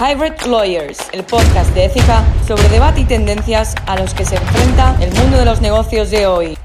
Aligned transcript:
Hybrid 0.00 0.46
Lawyers, 0.46 1.10
el 1.12 1.24
podcast 1.24 1.74
de 1.74 1.86
ética 1.86 2.24
sobre 2.46 2.68
debate 2.68 3.00
y 3.00 3.04
tendencias 3.04 3.74
a 3.88 3.98
los 3.98 4.14
que 4.14 4.24
se 4.24 4.36
enfrenta 4.36 4.96
el 5.02 5.12
mundo 5.12 5.38
de 5.38 5.44
los 5.44 5.60
negocios 5.60 6.12
de 6.12 6.24
hoy. 6.24 6.56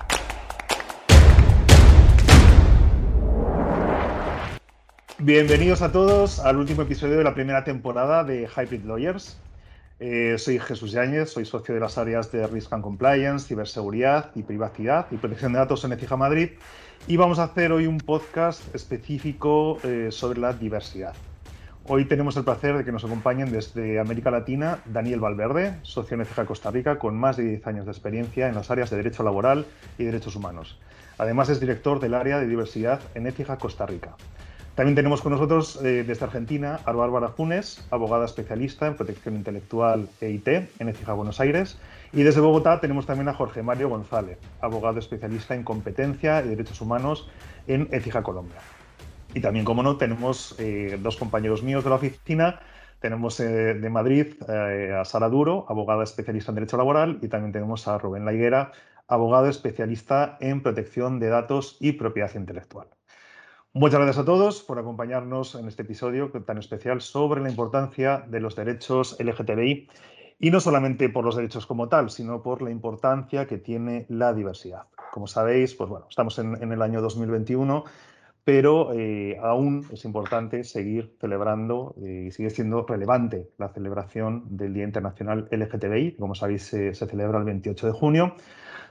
Bienvenidos 5.18 5.82
a 5.82 5.92
todos 5.92 6.42
al 6.42 6.58
último 6.58 6.84
episodio 6.84 7.18
de 7.18 7.24
la 7.24 7.34
primera 7.34 7.64
temporada 7.64 8.24
de 8.24 8.48
Hybrid 8.48 8.84
Lawyers. 8.84 9.36
Eh, 10.00 10.36
soy 10.38 10.60
Jesús 10.60 10.92
Yáñez, 10.92 11.32
soy 11.32 11.46
socio 11.46 11.74
de 11.74 11.80
las 11.80 11.98
áreas 11.98 12.32
de 12.32 12.46
Risk 12.46 12.72
and 12.72 12.84
Compliance, 12.84 13.48
ciberseguridad 13.48 14.30
y 14.36 14.44
privacidad 14.44 15.08
y 15.10 15.18
protección 15.18 15.54
de 15.54 15.58
datos 15.58 15.84
en 15.86 15.94
Ecija 15.94 16.18
Madrid 16.18 16.50
y 17.08 17.18
vamos 17.18 17.40
a 17.40 17.46
hacer 17.46 17.72
hoy 17.72 17.88
un 17.88 17.98
podcast 17.98 18.76
específico 18.76 19.80
eh, 19.84 20.10
sobre 20.12 20.40
la 20.40 20.54
diversidad. 20.54 21.16
Hoy 21.86 22.06
tenemos 22.06 22.38
el 22.38 22.46
placer 22.46 22.78
de 22.78 22.86
que 22.86 22.94
nos 22.94 23.04
acompañen 23.04 23.52
desde 23.52 24.00
América 24.00 24.32
Latina 24.32 24.80
Daniel 24.86 25.20
Valverde, 25.20 25.76
socio 25.82 26.16
en 26.16 26.22
EFIJA 26.22 26.46
Costa 26.46 26.72
Rica, 26.72 26.98
con 26.98 27.18
más 27.18 27.36
de 27.36 27.44
10 27.44 27.68
años 27.68 27.86
de 27.86 27.92
experiencia 27.92 28.48
en 28.48 28.56
las 28.56 28.72
áreas 28.72 28.90
de 28.90 28.96
Derecho 28.96 29.22
Laboral 29.22 29.66
y 29.98 30.06
Derechos 30.06 30.38
Humanos. 30.38 30.80
Además 31.18 31.50
es 31.50 31.60
director 31.60 32.00
del 32.00 32.14
área 32.14 32.40
de 32.40 32.48
diversidad 32.48 33.02
en 33.16 33.28
EFIJA 33.28 33.58
Costa 33.58 33.86
Rica. 33.86 34.16
También 34.76 34.96
tenemos 34.96 35.22
con 35.22 35.34
nosotros 35.34 35.78
eh, 35.84 36.06
desde 36.08 36.24
Argentina 36.24 36.80
a 36.86 36.94
Bárbara 36.94 37.28
Funes, 37.28 37.86
abogada 37.92 38.24
especialista 38.24 38.88
en 38.88 38.96
protección 38.96 39.36
intelectual 39.36 40.08
EIT 40.22 40.48
en 40.80 40.88
EFIJA 40.88 41.12
Buenos 41.12 41.42
Aires. 41.42 41.78
Y 42.14 42.24
desde 42.24 42.40
Bogotá 42.40 42.80
tenemos 42.80 43.06
también 43.06 43.28
a 43.28 43.34
Jorge 43.34 43.62
Mario 43.62 43.90
González, 43.90 44.38
abogado 44.62 45.00
especialista 45.00 45.54
en 45.54 45.64
competencia 45.64 46.46
y 46.46 46.48
derechos 46.48 46.80
humanos 46.80 47.28
en 47.68 47.90
EFIJA 47.92 48.24
Colombia. 48.24 48.62
Y 49.34 49.42
también, 49.42 49.66
como 49.66 49.82
no, 49.82 49.98
tenemos 49.98 50.56
eh, 50.60 51.00
dos 51.02 51.18
compañeros 51.18 51.64
míos 51.64 51.84
de 51.84 51.90
la 51.90 51.96
oficina. 51.96 52.60
Tenemos 53.00 53.40
eh, 53.40 53.74
de 53.74 53.90
Madrid 53.90 54.28
eh, 54.48 54.96
a 54.98 55.04
Sara 55.06 55.28
Duro, 55.28 55.66
abogada 55.68 56.04
especialista 56.04 56.52
en 56.52 56.56
Derecho 56.56 56.78
Laboral, 56.78 57.18
y 57.22 57.28
también 57.28 57.52
tenemos 57.52 57.88
a 57.88 57.98
Rubén 57.98 58.26
Laiguera, 58.26 58.72
abogado 59.08 59.48
especialista 59.48 60.38
en 60.40 60.62
protección 60.62 61.20
de 61.20 61.30
datos 61.30 61.78
y 61.80 61.94
propiedad 61.94 62.34
intelectual. 62.36 62.88
Muchas 63.74 64.00
gracias 64.00 64.20
a 64.20 64.26
todos 64.26 64.62
por 64.62 64.78
acompañarnos 64.78 65.56
en 65.56 65.68
este 65.68 65.82
episodio 65.82 66.30
tan 66.46 66.60
especial 66.60 67.02
sobre 67.02 67.42
la 67.42 67.50
importancia 67.50 68.24
de 68.28 68.40
los 68.40 68.56
derechos 68.56 69.18
LGTBI 69.20 69.90
y 70.40 70.52
no 70.52 70.60
solamente 70.60 71.10
por 71.10 71.26
los 71.26 71.36
derechos 71.36 71.66
como 71.66 71.90
tal, 71.90 72.12
sino 72.12 72.44
por 72.44 72.62
la 72.62 72.70
importancia 72.70 73.48
que 73.48 73.58
tiene 73.58 74.06
la 74.10 74.32
diversidad. 74.32 74.84
Como 75.12 75.26
sabéis, 75.26 75.74
pues 75.74 75.90
bueno, 75.90 76.06
estamos 76.08 76.38
en, 76.38 76.62
en 76.62 76.72
el 76.72 76.84
año 76.84 77.02
2021 77.02 77.84
pero 78.44 78.92
eh, 78.94 79.38
aún 79.42 79.86
es 79.92 80.04
importante 80.04 80.64
seguir 80.64 81.16
celebrando 81.20 81.96
y 81.98 82.32
sigue 82.32 82.50
siendo 82.50 82.86
relevante 82.86 83.50
la 83.58 83.70
celebración 83.70 84.58
del 84.58 84.74
Día 84.74 84.84
Internacional 84.84 85.48
LGTBI, 85.50 86.18
como 86.18 86.36
sabéis 86.36 86.64
se, 86.64 86.94
celebra 86.94 87.40
el 87.40 87.46
28 87.46 87.88
de 87.88 87.94
junio. 87.94 88.36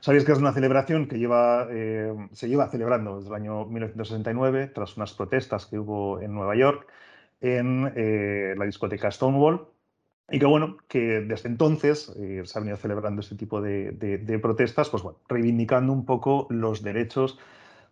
Sabéis 0.01 0.25
que 0.25 0.33
es 0.33 0.39
una 0.39 0.53
celebración 0.53 1.07
que 1.07 1.19
lleva, 1.19 1.69
eh, 1.71 2.13
se 2.33 2.49
lleva 2.49 2.69
celebrando 2.69 3.19
desde 3.19 3.29
el 3.29 3.37
año 3.37 3.67
1969, 3.67 4.69
tras 4.75 4.97
unas 4.97 5.13
protestas 5.13 5.67
que 5.67 5.79
hubo 5.79 6.21
en 6.21 6.33
Nueva 6.33 6.57
York, 6.57 6.87
en 7.41 7.93
eh, 7.95 8.55
la 8.57 8.65
discoteca 8.65 9.11
Stonewall, 9.11 9.69
y 10.31 10.39
que 10.39 10.47
bueno, 10.47 10.79
que 10.89 11.21
desde 11.21 11.51
entonces 11.51 12.17
se 12.45 12.59
ha 12.59 12.61
venido 12.61 12.79
celebrando 12.79 13.21
este 13.21 13.37
tipo 13.37 13.61
de, 13.61 13.93
de, 13.93 14.39
protestas, 14.39 14.89
pues 14.89 15.03
bueno, 15.03 15.19
reivindicando 15.29 15.93
un 15.93 16.07
poco 16.07 16.47
los 16.49 16.83
derechos 16.83 17.39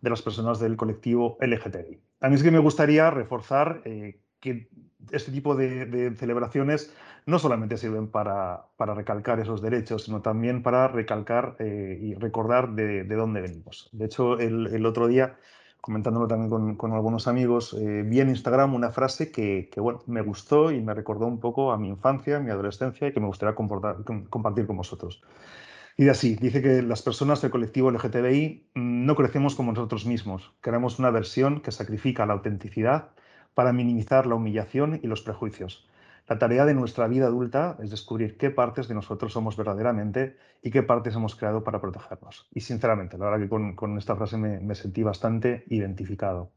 de 0.01 0.09
las 0.09 0.21
personas 0.21 0.59
del 0.59 0.75
colectivo 0.75 1.37
LGTBI. 1.39 1.99
A 2.21 2.29
mí 2.29 2.35
es 2.35 2.43
que 2.43 2.51
me 2.51 2.59
gustaría 2.59 3.09
reforzar 3.11 3.81
eh, 3.85 4.19
que 4.39 4.67
este 5.11 5.31
tipo 5.31 5.55
de, 5.55 6.15
celebraciones 6.17 6.93
no 7.25 7.39
solamente 7.39 7.77
sirven 7.77 8.07
para, 8.07 8.65
para, 8.77 8.95
recalcar 8.95 9.39
esos 9.39 9.61
derechos, 9.61 10.05
sino 10.05 10.21
también 10.21 10.63
para 10.63 10.87
recalcar 10.87 11.55
eh, 11.59 11.97
y 12.01 12.15
recordar 12.15 12.73
de, 12.73 13.03
dónde 13.03 13.41
venimos. 13.41 13.89
De 13.91 14.05
hecho, 14.05 14.39
el, 14.39 14.85
otro 14.85 15.07
día, 15.07 15.37
comentándolo 15.81 16.27
también 16.27 16.75
con, 16.75 16.93
algunos 16.93 17.27
amigos, 17.27 17.75
eh, 17.79 18.03
vi 18.03 18.21
en 18.21 18.29
Instagram 18.29 18.73
una 18.73 18.91
frase 18.91 19.31
que, 19.31 19.69
bueno, 19.77 20.01
me 20.07 20.21
gustó 20.21 20.71
y 20.71 20.81
me 20.81 20.95
recordó 20.95 21.27
un 21.27 21.39
poco 21.39 21.71
a 21.71 21.77
mi 21.77 21.89
infancia, 21.89 22.37
a 22.37 22.39
mi 22.39 22.49
adolescencia 22.49 23.07
y 23.07 23.13
que 23.13 23.19
me 23.19 23.27
gustaría 23.27 23.53
compartir 23.55 24.65
con 24.65 24.77
vosotros. 24.77 25.21
Y 26.01 26.09
así, 26.09 26.35
dice 26.35 26.63
que 26.63 26.81
las 26.81 27.03
personas 27.03 27.43
del 27.43 27.51
colectivo 27.51 27.91
LGTBI 27.91 28.71
no 28.73 29.15
crecemos 29.15 29.53
como 29.53 29.71
nosotros 29.71 30.07
mismos. 30.07 30.51
Queremos 30.59 30.97
una 30.97 31.11
versión 31.11 31.61
que 31.61 31.71
sacrifica 31.71 32.25
la 32.25 32.33
autenticidad 32.33 33.09
para 33.53 33.71
minimizar 33.71 34.25
la 34.25 34.33
humillación 34.33 34.99
y 35.03 35.05
los 35.05 35.21
prejuicios. 35.21 35.87
La 36.27 36.39
tarea 36.39 36.65
de 36.65 36.73
nuestra 36.73 37.07
vida 37.07 37.27
adulta 37.27 37.77
es 37.83 37.91
descubrir 37.91 38.35
qué 38.35 38.49
partes 38.49 38.87
de 38.87 38.95
nosotros 38.95 39.31
somos 39.31 39.55
verdaderamente 39.55 40.37
y 40.63 40.71
qué 40.71 40.81
partes 40.81 41.13
hemos 41.13 41.35
creado 41.35 41.63
para 41.63 41.79
protegernos. 41.79 42.47
Y 42.51 42.61
sinceramente, 42.61 43.19
la 43.19 43.25
verdad 43.25 43.47
que 43.47 43.75
con, 43.75 43.95
esta 43.99 44.15
frase 44.15 44.37
me, 44.37 44.73
sentí 44.73 45.03
bastante 45.03 45.65
identificado. 45.67 46.51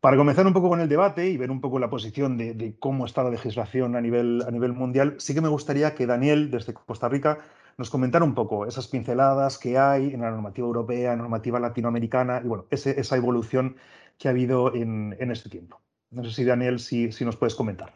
Para 0.00 0.16
comenzar 0.16 0.46
un 0.46 0.52
poco 0.52 0.68
con 0.68 0.80
el 0.80 0.88
debate 0.88 1.28
y 1.28 1.36
ver 1.36 1.50
un 1.50 1.60
poco 1.60 1.80
la 1.80 1.90
posición 1.90 2.36
de, 2.38 2.76
cómo 2.78 3.06
está 3.06 3.24
la 3.24 3.30
legislación 3.30 3.96
a 3.96 4.00
nivel 4.00 4.72
mundial, 4.72 5.16
sí 5.18 5.34
que 5.34 5.40
me 5.40 5.48
gustaría 5.48 5.96
que 5.96 6.06
Daniel, 6.06 6.52
desde 6.52 6.74
Costa 6.74 7.08
Rica, 7.08 7.40
nos 7.78 7.90
comentara 7.90 8.24
un 8.24 8.34
poco 8.34 8.66
esas 8.66 8.88
pinceladas 8.88 9.58
que 9.58 9.78
hay 9.78 10.12
en 10.12 10.20
la 10.20 10.30
normativa 10.30 10.66
europea, 10.66 11.16
normativa 11.16 11.60
latinoamericana 11.60 12.40
y 12.44 12.48
bueno, 12.48 12.66
esa 12.70 13.16
evolución 13.16 13.76
que 14.18 14.28
ha 14.28 14.30
habido 14.30 14.74
en, 14.74 15.16
este 15.30 15.48
tiempo. 15.48 15.80
No 16.10 16.24
sé 16.24 16.32
si 16.32 16.44
Daniel, 16.44 16.78
si, 16.78 17.10
si 17.12 17.24
nos 17.24 17.36
puedes 17.36 17.54
comentar. 17.54 17.94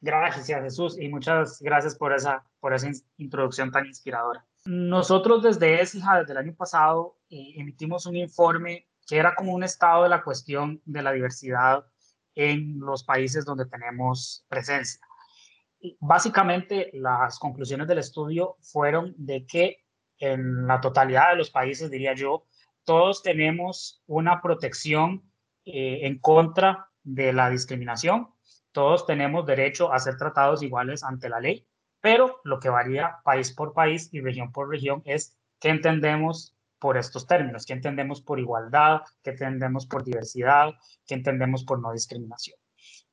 Gracias, 0.00 0.62
Jesús, 0.62 0.98
y 1.00 1.08
muchas 1.08 1.60
gracias 1.62 1.96
por 1.96 2.12
esa, 2.12 2.44
por 2.60 2.74
esa 2.74 2.90
introducción 3.16 3.72
tan 3.72 3.86
inspiradora. 3.86 4.44
Nosotros 4.66 5.42
desde 5.42 5.80
ESIJA, 5.80 6.20
desde 6.20 6.32
el 6.32 6.38
año 6.38 6.54
pasado, 6.54 7.16
eh, 7.30 7.54
emitimos 7.56 8.06
un 8.06 8.16
informe 8.16 8.86
que 9.06 9.16
era 9.16 9.34
como 9.34 9.54
un 9.54 9.64
estado 9.64 10.02
de 10.02 10.08
la 10.08 10.22
cuestión 10.22 10.82
de 10.84 11.02
la 11.02 11.12
diversidad 11.12 11.84
en 12.34 12.78
los 12.78 13.04
países 13.04 13.44
donde 13.44 13.64
tenemos 13.66 14.44
presencia 14.48 15.00
básicamente 16.00 16.90
las 16.94 17.38
conclusiones 17.38 17.86
del 17.86 17.98
estudio 17.98 18.56
fueron 18.60 19.14
de 19.16 19.46
que 19.46 19.78
en 20.18 20.66
la 20.66 20.80
totalidad 20.80 21.30
de 21.30 21.36
los 21.36 21.50
países, 21.50 21.90
diría 21.90 22.14
yo, 22.14 22.46
todos 22.84 23.22
tenemos 23.22 24.02
una 24.06 24.40
protección 24.40 25.30
eh, 25.64 26.00
en 26.02 26.18
contra 26.18 26.88
de 27.02 27.32
la 27.32 27.50
discriminación, 27.50 28.28
todos 28.72 29.06
tenemos 29.06 29.46
derecho 29.46 29.92
a 29.92 29.98
ser 29.98 30.16
tratados 30.16 30.62
iguales 30.62 31.02
ante 31.02 31.28
la 31.28 31.40
ley, 31.40 31.66
pero 32.00 32.40
lo 32.44 32.60
que 32.60 32.68
varía 32.68 33.16
país 33.24 33.52
por 33.52 33.72
país 33.72 34.08
y 34.12 34.20
región 34.20 34.52
por 34.52 34.68
región 34.68 35.02
es 35.04 35.36
qué 35.58 35.70
entendemos 35.70 36.56
por 36.78 36.96
estos 36.96 37.26
términos, 37.26 37.64
qué 37.66 37.72
entendemos 37.72 38.20
por 38.20 38.38
igualdad, 38.38 39.00
qué 39.22 39.30
entendemos 39.30 39.86
por 39.86 40.04
diversidad, 40.04 40.74
qué 41.06 41.14
entendemos 41.14 41.64
por 41.64 41.80
no 41.80 41.92
discriminación. 41.92 42.58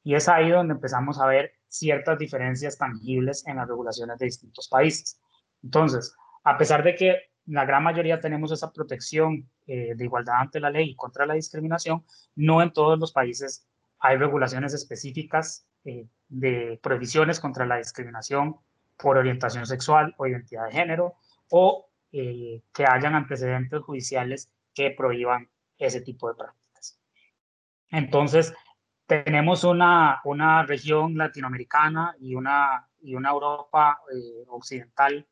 Y 0.03 0.15
es 0.15 0.27
ahí 0.27 0.49
donde 0.49 0.73
empezamos 0.73 1.19
a 1.19 1.25
ver 1.25 1.53
ciertas 1.73 2.19
diferencias 2.19 2.77
tangibles 2.77 3.45
en 3.47 3.57
las 3.57 3.67
regulaciones 3.67 4.19
de 4.19 4.27
distintos 4.27 4.67
países. 4.69 5.19
Entonces, 5.63 6.15
a 6.43 6.55
pesar 6.55 6.83
de 6.83 6.93
que 6.93 7.17
la 7.47 7.65
gran 7.65 7.83
mayoría 7.83 8.19
tenemos 8.19 8.51
esa 8.51 8.71
protección 8.71 9.49
eh, 9.65 9.93
de 9.95 10.05
igualdad 10.05 10.35
ante 10.37 10.59
la 10.59 10.69
ley 10.69 10.91
y 10.91 10.95
contra 10.95 11.25
la 11.25 11.33
discriminación, 11.33 12.05
no 12.35 12.61
en 12.61 12.71
todos 12.71 12.99
los 12.99 13.11
países 13.11 13.67
hay 13.99 14.17
regulaciones 14.17 14.73
específicas 14.75 15.65
eh, 15.83 16.05
de 16.29 16.79
prohibiciones 16.83 17.39
contra 17.39 17.65
la 17.65 17.77
discriminación 17.77 18.57
por 18.95 19.17
orientación 19.17 19.65
sexual 19.65 20.13
o 20.17 20.27
identidad 20.27 20.67
de 20.67 20.73
género 20.73 21.15
o 21.49 21.89
eh, 22.11 22.61
que 22.71 22.85
hayan 22.85 23.15
antecedentes 23.15 23.81
judiciales 23.81 24.51
que 24.75 24.91
prohíban 24.91 25.49
ese 25.79 26.01
tipo 26.01 26.27
de 26.29 26.35
prácticas. 26.35 26.99
Entonces, 27.89 28.53
tenemos 29.05 29.63
una, 29.63 30.21
una 30.23 30.63
región 30.65 31.17
latinoamericana 31.17 32.15
y 32.19 32.35
una, 32.35 32.87
y 33.01 33.15
una 33.15 33.31
Europa 33.31 33.99
eh, 34.13 34.45
occidental 34.47 35.27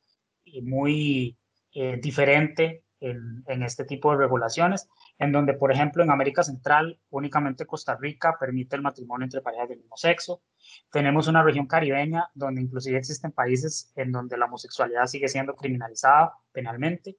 muy 0.64 1.38
eh, 1.74 1.98
diferente 2.02 2.84
en, 3.00 3.44
en, 3.48 3.64
este 3.64 3.86
tipo 3.86 4.12
de 4.12 4.18
regulaciones, 4.18 4.90
en 5.18 5.32
donde, 5.32 5.54
por 5.54 5.72
ejemplo, 5.72 6.04
en 6.04 6.12
América 6.12 6.44
Central, 6.44 7.00
únicamente 7.10 7.66
Costa 7.66 7.98
Rica 8.00 8.38
permite 8.40 8.76
el 8.76 8.82
matrimonio 8.82 9.24
entre 9.24 9.42
parejas 9.42 9.70
del 9.70 9.80
mismo 9.80 9.98
sexo. 9.98 10.44
Tenemos 10.92 11.28
una 11.28 11.42
región 11.42 11.66
caribeña 11.66 12.30
donde 12.36 12.62
inclusive 12.62 12.98
existen 12.98 13.32
países 13.32 13.92
en 13.96 14.12
donde 14.12 14.38
la 14.38 14.46
homosexualidad 14.46 15.08
sigue 15.08 15.30
siendo 15.30 15.56
criminalizada 15.56 16.34
penalmente. 16.52 17.18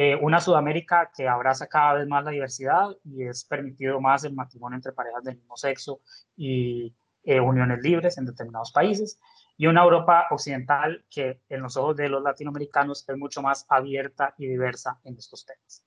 Eh, 0.00 0.14
una 0.14 0.40
Sudamérica 0.40 1.10
que 1.12 1.26
abraza 1.26 1.66
cada 1.66 1.94
vez 1.94 2.06
más 2.06 2.22
la 2.22 2.30
diversidad 2.30 2.86
y 3.02 3.24
es 3.24 3.42
permitido 3.44 4.00
más 4.00 4.22
el 4.22 4.32
matrimonio 4.32 4.76
entre 4.76 4.92
parejas 4.92 5.24
del 5.24 5.38
mismo 5.38 5.56
sexo 5.56 6.02
y 6.36 6.94
eh, 7.24 7.40
uniones 7.40 7.82
libres 7.82 8.16
en 8.16 8.24
determinados 8.24 8.70
países. 8.70 9.18
Y 9.56 9.66
una 9.66 9.82
Europa 9.82 10.28
occidental 10.30 11.04
que 11.10 11.40
en 11.48 11.62
los 11.62 11.76
ojos 11.76 11.96
de 11.96 12.08
los 12.08 12.22
latinoamericanos 12.22 13.04
es 13.08 13.16
mucho 13.16 13.42
más 13.42 13.66
abierta 13.68 14.36
y 14.38 14.46
diversa 14.46 15.00
en 15.02 15.16
estos 15.18 15.44
temas. 15.44 15.84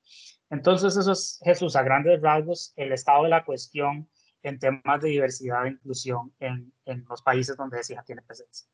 Entonces, 0.50 0.98
eso 0.98 1.14
es, 1.14 1.40
Jesús, 1.46 1.78
a 1.78 1.82
grandes 1.82 2.22
rasgos, 2.22 2.74
el 2.76 2.92
estado 2.92 3.24
de 3.24 3.30
la 3.30 3.46
cuestión 3.46 4.10
en 4.44 4.60
temas 4.60 5.02
de 5.02 5.08
diversidad 5.08 5.66
e 5.66 5.70
inclusión 5.70 6.34
en, 6.38 6.74
en 6.84 7.06
los 7.08 7.22
países 7.22 7.56
donde 7.56 7.80
ESIJA 7.80 8.04
tiene 8.04 8.24
presencia. 8.24 8.68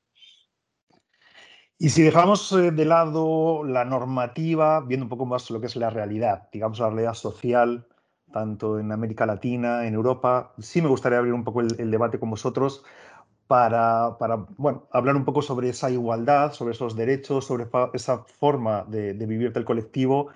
Y 1.79 1.89
si 1.89 2.01
dejamos 2.01 2.51
eh, 2.53 2.71
de 2.71 2.85
lado 2.85 3.63
la 3.63 3.85
normativa, 3.85 4.81
viendo 4.81 5.05
un 5.05 5.09
poco 5.09 5.27
más 5.27 5.49
lo 5.51 5.61
que 5.61 5.67
es 5.67 5.75
la 5.75 5.91
realidad, 5.91 6.49
digamos 6.51 6.79
la 6.79 6.89
realidad 6.89 7.13
social, 7.13 7.85
tanto 8.31 8.79
en 8.79 8.91
América 8.91 9.27
Latina, 9.27 9.85
en 9.85 9.93
Europa, 9.93 10.53
sí 10.57 10.81
me 10.81 10.89
gustaría 10.89 11.19
abrir 11.19 11.33
un 11.33 11.43
poco 11.43 11.61
el, 11.61 11.91
debate 11.91 12.19
con 12.19 12.31
vosotros 12.31 12.83
para, 13.45 14.17
para, 14.17 14.37
bueno, 14.57 14.87
hablar 14.91 15.15
un 15.15 15.23
poco 15.23 15.43
sobre 15.43 15.69
esa 15.69 15.91
igualdad, 15.91 16.51
sobre 16.53 16.73
esos 16.73 16.95
derechos, 16.95 17.45
sobre 17.45 17.67
esa 17.93 18.23
forma 18.23 18.83
de, 18.87 19.13
vivir 19.13 19.53
del 19.53 19.63
colectivo 19.63 20.29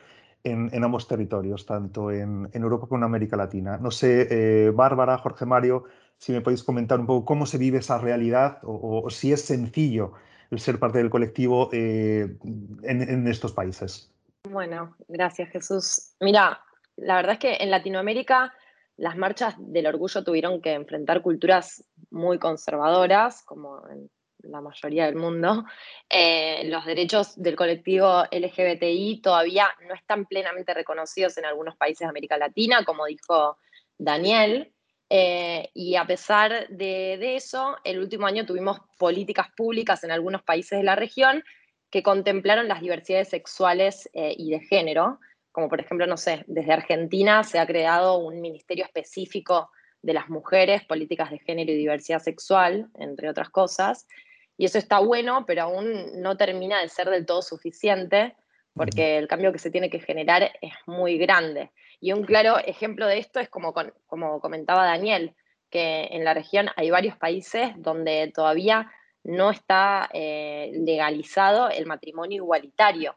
en, 0.44 0.84
ambos 0.84 1.08
territorios, 1.08 1.66
tanto 1.66 2.12
en, 2.12 2.50
Europa 2.54 2.86
como 2.88 3.00
en 3.00 3.06
América 3.06 3.36
Latina. 3.36 3.78
No 3.80 3.90
sé, 3.90 4.28
eh, 4.30 4.70
Bárbara, 4.70 5.18
Jorge 5.18 5.48
Mario, 5.48 5.86
si 6.20 6.34
me 6.34 6.42
podéis 6.42 6.64
comentar 6.64 7.00
un 7.00 7.08
poco 7.08 7.26
cómo 7.26 7.48
se 7.48 7.58
vive 7.58 7.80
esa 7.80 7.98
realidad 7.98 8.60
o 8.64 9.10
si 9.10 9.34
es 9.34 9.42
sencillo 9.44 10.14
el 10.52 10.60
ser 10.60 10.80
parte 10.80 10.98
del 10.98 11.10
colectivo 11.10 11.70
eh, 11.72 12.38
en, 12.84 13.28
estos 13.28 13.54
países. 13.54 14.12
Bueno, 14.44 14.96
gracias 15.08 15.50
Jesús. 15.50 16.14
Mira, 16.20 16.62
la 16.98 17.16
verdad 17.16 17.34
es 17.34 17.40
que 17.40 17.58
en 17.60 17.72
Latinoamérica 17.72 18.54
las 18.98 19.18
marchas 19.18 19.56
del 19.58 19.88
orgullo 19.88 20.24
tuvieron 20.24 20.62
que 20.62 20.74
enfrentar 20.74 21.22
culturas 21.22 21.84
muy 22.10 22.38
conservadoras, 22.38 23.44
como 23.44 23.82
en 23.90 24.10
la 24.44 24.60
mayoría 24.60 25.06
del 25.06 25.16
mundo. 25.16 25.64
Eh, 26.10 26.64
los 26.66 26.86
derechos 26.86 27.42
del 27.42 27.56
colectivo 27.56 28.24
LGBTI 28.30 29.22
todavía 29.22 29.68
no 29.88 29.94
están 29.94 30.26
plenamente 30.26 30.74
reconocidos 30.74 31.38
en 31.38 31.46
algunos 31.46 31.78
países 31.78 32.00
de 32.00 32.10
América 32.10 32.38
Latina, 32.38 32.84
como 32.84 33.06
dijo 33.06 33.58
Daniel. 33.98 34.74
Eh, 35.14 35.70
y 35.74 35.98
a 35.98 36.06
pesar 36.06 36.70
de, 36.70 37.36
eso, 37.36 37.76
el 37.84 38.00
último 38.00 38.28
año 38.28 38.46
tuvimos 38.46 38.80
políticas 38.98 39.48
públicas 39.58 40.06
en 40.06 40.12
algunos 40.12 40.42
países 40.42 40.80
de 40.80 40.86
la 40.86 40.96
región 40.96 41.44
que 41.90 42.02
contemplaron 42.02 42.70
las 42.70 42.80
diversidades 42.80 43.28
sexuales 43.28 44.10
eh, 44.14 44.34
y 44.38 44.52
de 44.52 44.62
género, 44.62 45.20
como 45.52 45.68
por 45.68 45.82
ejemplo, 45.82 46.08
no 46.08 46.16
sé, 46.16 46.46
desde 46.48 46.72
Argentina 46.72 47.44
se 47.44 47.60
ha 47.60 47.68
creado 47.68 48.20
un 48.20 48.40
ministerio 48.40 48.86
específico 48.86 49.70
de 50.02 50.14
las 50.14 50.30
mujeres, 50.30 50.86
políticas 50.86 51.30
de 51.30 51.40
género 51.40 51.74
y 51.74 51.76
diversidad 51.76 52.20
sexual, 52.20 52.90
entre 52.98 53.30
otras 53.30 53.50
cosas. 53.50 54.08
Y 54.56 54.64
eso 54.64 54.78
está 54.78 55.00
bueno, 55.00 55.44
pero 55.46 55.64
aún 55.64 56.22
no 56.22 56.38
termina 56.38 56.82
de 56.82 56.88
ser 56.88 57.10
del 57.10 57.26
todo 57.26 57.42
suficiente, 57.42 58.38
porque 58.74 59.18
el 59.18 59.28
cambio 59.28 59.52
que 59.52 59.60
se 59.60 59.72
tiene 59.72 59.90
que 59.90 60.00
generar 60.00 60.52
es 60.62 60.74
muy 60.86 61.18
grande. 61.18 61.72
Y 62.00 62.14
un 62.14 62.24
claro 62.24 62.58
ejemplo 62.58 63.06
de 63.08 63.20
esto 63.20 63.40
es 63.40 63.50
como, 63.50 63.74
como 64.08 64.40
comentaba 64.40 64.86
Daniel, 64.86 65.36
que 65.70 66.10
en 66.12 66.24
la 66.24 66.34
región 66.34 66.70
hay 66.76 66.90
varios 66.90 67.18
países 67.18 67.72
donde 67.78 68.32
todavía 68.34 68.92
no 69.24 69.52
está 69.52 70.10
eh, 70.14 70.72
legalizado 70.74 71.70
el 71.70 71.86
matrimonio 71.86 72.38
igualitario. 72.38 73.16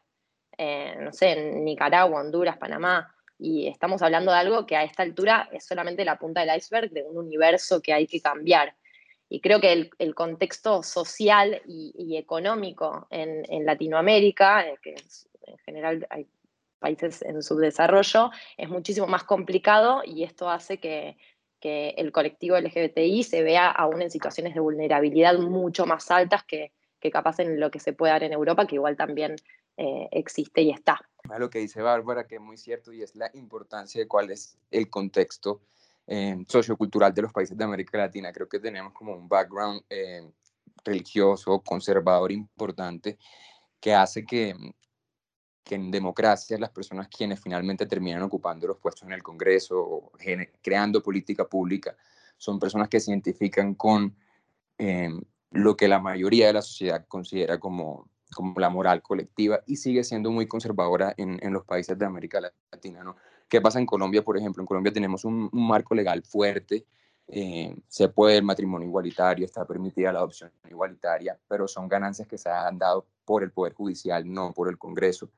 Eh, 0.57 0.95
no 0.99 1.11
sé, 1.11 1.31
en 1.31 1.65
Nicaragua, 1.65 2.21
Honduras, 2.21 2.57
Panamá. 2.57 3.13
Y 3.37 3.67
estamos 3.67 4.01
hablando 4.01 4.31
de 4.31 4.37
algo 4.37 4.65
que 4.65 4.77
a 4.77 4.83
esta 4.83 5.03
altura 5.03 5.49
es 5.51 5.65
solamente 5.65 6.05
la 6.05 6.17
punta 6.17 6.41
del 6.45 6.55
iceberg 6.55 6.91
de 6.91 7.03
un 7.03 7.17
universo 7.17 7.81
que 7.81 7.91
hay 7.91 8.07
que 8.07 8.21
cambiar. 8.21 8.75
Y 9.27 9.41
creo 9.41 9.59
que 9.59 9.89
el, 9.97 10.15
contexto 10.15 10.83
social 10.83 11.61
y, 11.65 12.15
económico 12.15 13.07
en, 13.09 13.65
Latinoamérica, 13.65 14.67
eh, 14.67 14.77
que 14.81 14.95
en 15.45 15.57
general 15.59 16.07
hay 16.09 16.27
países 16.79 17.21
en 17.21 17.41
subdesarrollo, 17.41 18.31
es 18.57 18.69
muchísimo 18.69 19.07
más 19.07 19.23
complicado 19.23 20.01
y 20.05 20.23
esto 20.23 20.49
hace 20.49 20.79
que, 20.79 21.17
el 21.67 22.11
colectivo 22.11 22.59
LGBTI 22.59 23.23
se 23.23 23.41
vea 23.41 23.71
aún 23.71 23.99
en 23.99 24.11
situaciones 24.11 24.53
de 24.53 24.59
vulnerabilidad 24.59 25.39
mucho 25.39 25.87
más 25.87 26.11
altas 26.11 26.43
que, 26.43 26.71
que 26.99 27.09
capaz 27.09 27.39
en 27.39 27.59
lo 27.59 27.71
que 27.71 27.79
se 27.79 27.91
puede 27.91 28.13
dar 28.13 28.21
en 28.21 28.33
Europa, 28.33 28.67
que 28.67 28.75
igual 28.75 28.95
también 28.95 29.35
eh, 29.77 30.07
existe 30.11 30.61
y 30.61 30.69
está. 30.69 31.01
Lo 31.37 31.49
que 31.49 31.59
dice 31.59 31.81
Bárbara, 31.81 32.27
que 32.27 32.35
es 32.35 32.41
muy 32.41 32.57
cierto, 32.57 32.93
y 32.93 33.01
es 33.01 33.15
la 33.15 33.29
importancia 33.33 33.99
de 33.99 34.07
cuál 34.07 34.31
es 34.31 34.57
el 34.71 34.89
contexto 34.89 35.61
eh, 36.07 36.37
sociocultural 36.47 37.13
de 37.13 37.23
los 37.23 37.33
países 37.33 37.57
de 37.57 37.63
América 37.63 37.97
Latina. 37.97 38.31
Creo 38.31 38.47
que 38.47 38.59
tenemos 38.59 38.93
como 38.93 39.13
un 39.13 39.27
background 39.27 39.81
eh, 39.89 40.21
religioso, 40.83 41.59
conservador 41.61 42.31
importante, 42.31 43.17
que 43.79 43.93
hace 43.93 44.23
que, 44.23 44.55
que 45.65 45.75
en 45.75 45.89
democracia 45.89 46.57
las 46.59 46.69
personas 46.69 47.07
quienes 47.07 47.41
finalmente 47.41 47.87
terminan 47.87 48.21
ocupando 48.21 48.67
los 48.67 48.77
puestos 48.77 49.03
en 49.03 49.13
el 49.13 49.23
Congreso 49.23 50.11
creando 50.61 51.01
política 51.01 51.45
pública 51.45 51.97
son 52.37 52.59
personas 52.59 52.87
que 52.87 52.99
se 52.99 53.09
identifican 53.11 53.73
con 53.73 54.15
em, 54.77 55.19
lo 55.51 55.75
que 55.75 55.87
la 55.87 55.99
mayoría 55.99 56.47
de 56.47 56.53
la 56.53 56.61
sociedad 56.61 57.05
considera 57.07 57.59
como, 57.59 58.09
como 58.33 58.59
la 58.59 58.69
moral 58.69 59.01
colectiva 59.01 59.61
y 59.65 59.77
sigue 59.77 60.03
siendo 60.03 60.29
muy 60.29 60.47
conservadora 60.47 61.15
en, 61.17 61.39
en, 61.41 61.51
los 61.51 61.65
países 61.65 61.97
de 61.97 62.05
América 62.05 62.39
Latina. 62.71 63.03
¿no? 63.03 63.15
¿Qué 63.47 63.61
pasa 63.61 63.79
en 63.79 63.85
Colombia, 63.85 64.23
por 64.23 64.37
ejemplo? 64.37 64.61
En 64.61 64.67
Colombia 64.67 64.93
tenemos 64.93 65.25
un, 65.25 65.49
marco 65.51 65.95
legal 65.95 66.21
fuerte, 66.23 66.85
eh, 67.27 67.75
se 67.87 68.09
puede 68.09 68.37
el 68.37 68.43
matrimonio 68.43 68.87
igualitario, 68.87 69.45
está 69.45 69.65
permitida 69.65 70.11
la 70.11 70.19
adopción 70.19 70.51
igualitaria, 70.69 71.39
pero 71.47 71.67
son 71.67 71.87
ganancias 71.87 72.27
que 72.27 72.37
se 72.37 72.49
han 72.49 72.77
dado 72.77 73.07
por 73.23 73.41
el 73.41 73.51
Poder 73.51 73.73
Judicial, 73.73 74.31
no 74.31 74.51
por 74.53 74.69
el 74.69 74.77
Congreso 74.77 75.31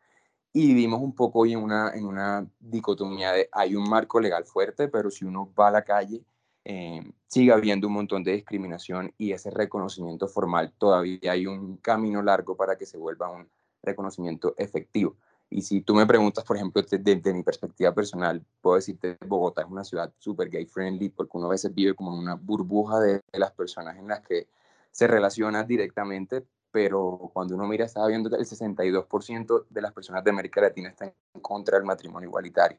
y 0.57 0.65
vivimos 0.65 1.01
un 1.01 1.13
poco 1.13 1.41
hoy 1.41 1.53
en 1.53 1.59
una, 1.59 1.91
en 1.93 2.03
una 2.03 2.47
dicotomía 2.59 3.31
de 3.31 3.47
hay 3.51 3.75
un 3.75 3.87
marco 3.87 4.19
legal 4.19 4.43
fuerte, 4.43 4.87
pero 4.87 5.11
si 5.11 5.23
uno 5.23 5.53
va 5.53 5.67
a 5.67 5.71
la 5.71 5.83
calle, 5.83 6.23
eh, 6.65 6.99
sigue 7.27 7.53
habiendo 7.53 7.85
un 7.85 7.93
montón 7.93 8.23
de 8.23 8.31
discriminación 8.31 9.13
y 9.19 9.33
ese 9.33 9.51
reconocimiento 9.51 10.27
formal 10.27 10.73
todavía 10.79 11.33
hay 11.33 11.45
un 11.45 11.77
camino 11.77 12.23
largo 12.23 12.57
para 12.57 12.75
que 12.75 12.87
se 12.87 12.97
vuelva 12.97 13.29
un 13.29 13.47
reconocimiento 13.83 14.55
efectivo. 14.57 15.15
Y 15.47 15.61
si 15.61 15.81
tú 15.81 15.93
me 15.93 16.07
preguntas, 16.07 16.43
por 16.43 16.57
ejemplo, 16.57 16.81
desde, 16.81 17.33
mi 17.33 17.43
perspectiva 17.43 17.93
personal, 17.93 18.43
puedo 18.59 18.77
decirte 18.77 19.15
que 19.15 19.27
Bogotá 19.27 19.61
es 19.61 19.69
una 19.69 19.83
ciudad 19.83 20.11
súper 20.17 20.49
gay 20.49 20.65
friendly 20.65 21.09
porque 21.09 21.37
uno 21.37 21.45
a 21.45 21.51
veces 21.51 21.71
vive 21.71 21.93
como 21.93 22.13
en 22.13 22.19
una 22.19 22.33
burbuja 22.33 22.99
de, 22.99 23.21
de 23.31 23.39
las 23.39 23.51
personas 23.51 23.95
en 23.97 24.07
las 24.07 24.21
que 24.21 24.47
se 24.89 25.05
relaciona 25.05 25.63
directamente, 25.63 26.47
pero 26.77 27.31
cuando 27.33 27.55
uno 27.55 27.65
mira, 27.65 27.85
estaba 27.85 28.05
viendo 28.05 28.29
el 28.37 28.45
62% 28.45 29.65
de 29.67 29.81
las 29.81 29.91
personas 29.93 30.23
de 30.23 30.29
América 30.29 30.61
Latina 30.61 30.89
están 30.89 31.11
en 31.33 31.41
contra 31.41 31.75
del 31.75 31.87
matrimonio 31.87 32.29
igualitario, 32.29 32.77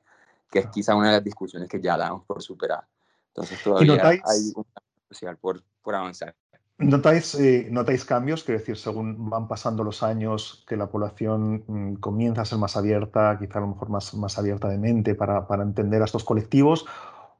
que 0.48 0.60
es 0.60 0.66
quizá 0.68 0.94
una 0.94 1.08
de 1.08 1.14
las 1.14 1.24
discusiones 1.24 1.68
que 1.68 1.80
ya 1.80 1.96
damos 1.96 2.24
por 2.24 2.40
superar. 2.40 2.84
Entonces 3.26 3.60
todavía 3.60 4.00
hay 4.06 4.52
un 4.54 4.64
social 5.08 5.36
por, 5.36 5.60
por 5.82 5.96
avanzar. 5.96 6.32
¿Notáis, 6.78 7.34
eh, 7.34 7.66
¿Notáis 7.72 8.04
cambios? 8.04 8.44
Quiero 8.44 8.60
decir, 8.60 8.76
según 8.76 9.28
van 9.28 9.48
pasando 9.48 9.82
los 9.82 10.04
años, 10.04 10.64
que 10.68 10.76
la 10.76 10.86
población 10.86 11.64
mm, 11.66 11.94
comienza 11.94 12.42
a 12.42 12.44
ser 12.44 12.58
más 12.58 12.76
abierta, 12.76 13.36
quizá 13.36 13.58
a 13.58 13.62
lo 13.62 13.66
mejor 13.66 13.88
más, 13.88 14.14
más 14.14 14.38
abierta 14.38 14.68
de 14.68 14.78
mente 14.78 15.16
para, 15.16 15.48
para 15.48 15.64
entender 15.64 16.02
a 16.02 16.04
estos 16.04 16.22
colectivos, 16.22 16.86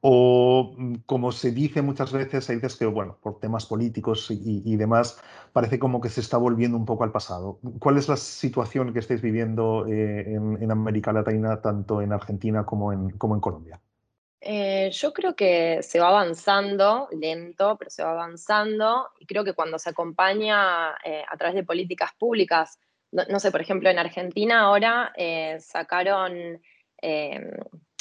o 0.01 0.75
mm, 0.77 0.95
como 1.07 1.33
se 1.33 1.51
dice 1.51 1.83
muchas 1.83 2.13
veces, 2.13 2.49
hay 2.51 2.57
veces 2.57 2.77
que, 2.77 2.87
bueno, 2.87 3.19
por 3.21 3.41
temas 3.41 3.67
políticos 3.67 4.29
y, 4.31 4.77
demás, 4.77 5.21
parece 5.53 5.79
como 5.79 6.01
que 6.01 6.09
se 6.09 6.21
está 6.21 6.37
volviendo 6.37 6.77
un 6.77 6.87
poco 6.87 7.05
al 7.05 7.13
pasado. 7.13 7.59
¿Cuál 7.81 7.99
es 7.99 8.09
la 8.09 8.17
situación 8.17 8.93
que 8.93 9.01
estáis 9.01 9.21
viviendo 9.21 9.87
eh, 9.89 10.35
en, 10.35 10.71
América 10.71 11.13
Latina, 11.13 11.61
tanto 11.61 12.01
en 12.01 12.13
Argentina 12.13 12.65
como 12.65 12.93
en, 12.93 13.11
como 13.11 13.35
en 13.35 13.41
Colombia? 13.41 13.81
Eh, 14.41 14.91
yo 14.93 15.13
creo 15.13 15.35
que 15.35 15.83
se 15.83 15.99
va 15.99 16.09
avanzando, 16.09 17.09
lento, 17.11 17.77
pero 17.77 17.91
se 17.91 18.05
va 18.05 18.13
avanzando, 18.13 19.09
y 19.19 19.27
creo 19.27 19.43
que 19.43 19.53
cuando 19.53 19.81
se 19.81 19.91
acompaña 19.91 20.95
eh, 21.05 21.25
a 21.29 21.37
través 21.37 21.57
de 21.57 21.65
políticas 21.65 22.13
públicas, 22.17 22.79
no, 23.11 23.41
sé, 23.41 23.51
por 23.51 23.63
ejemplo, 23.63 23.89
en 23.89 23.99
Argentina 23.99 24.61
ahora 24.61 25.13
sacaron 25.61 26.61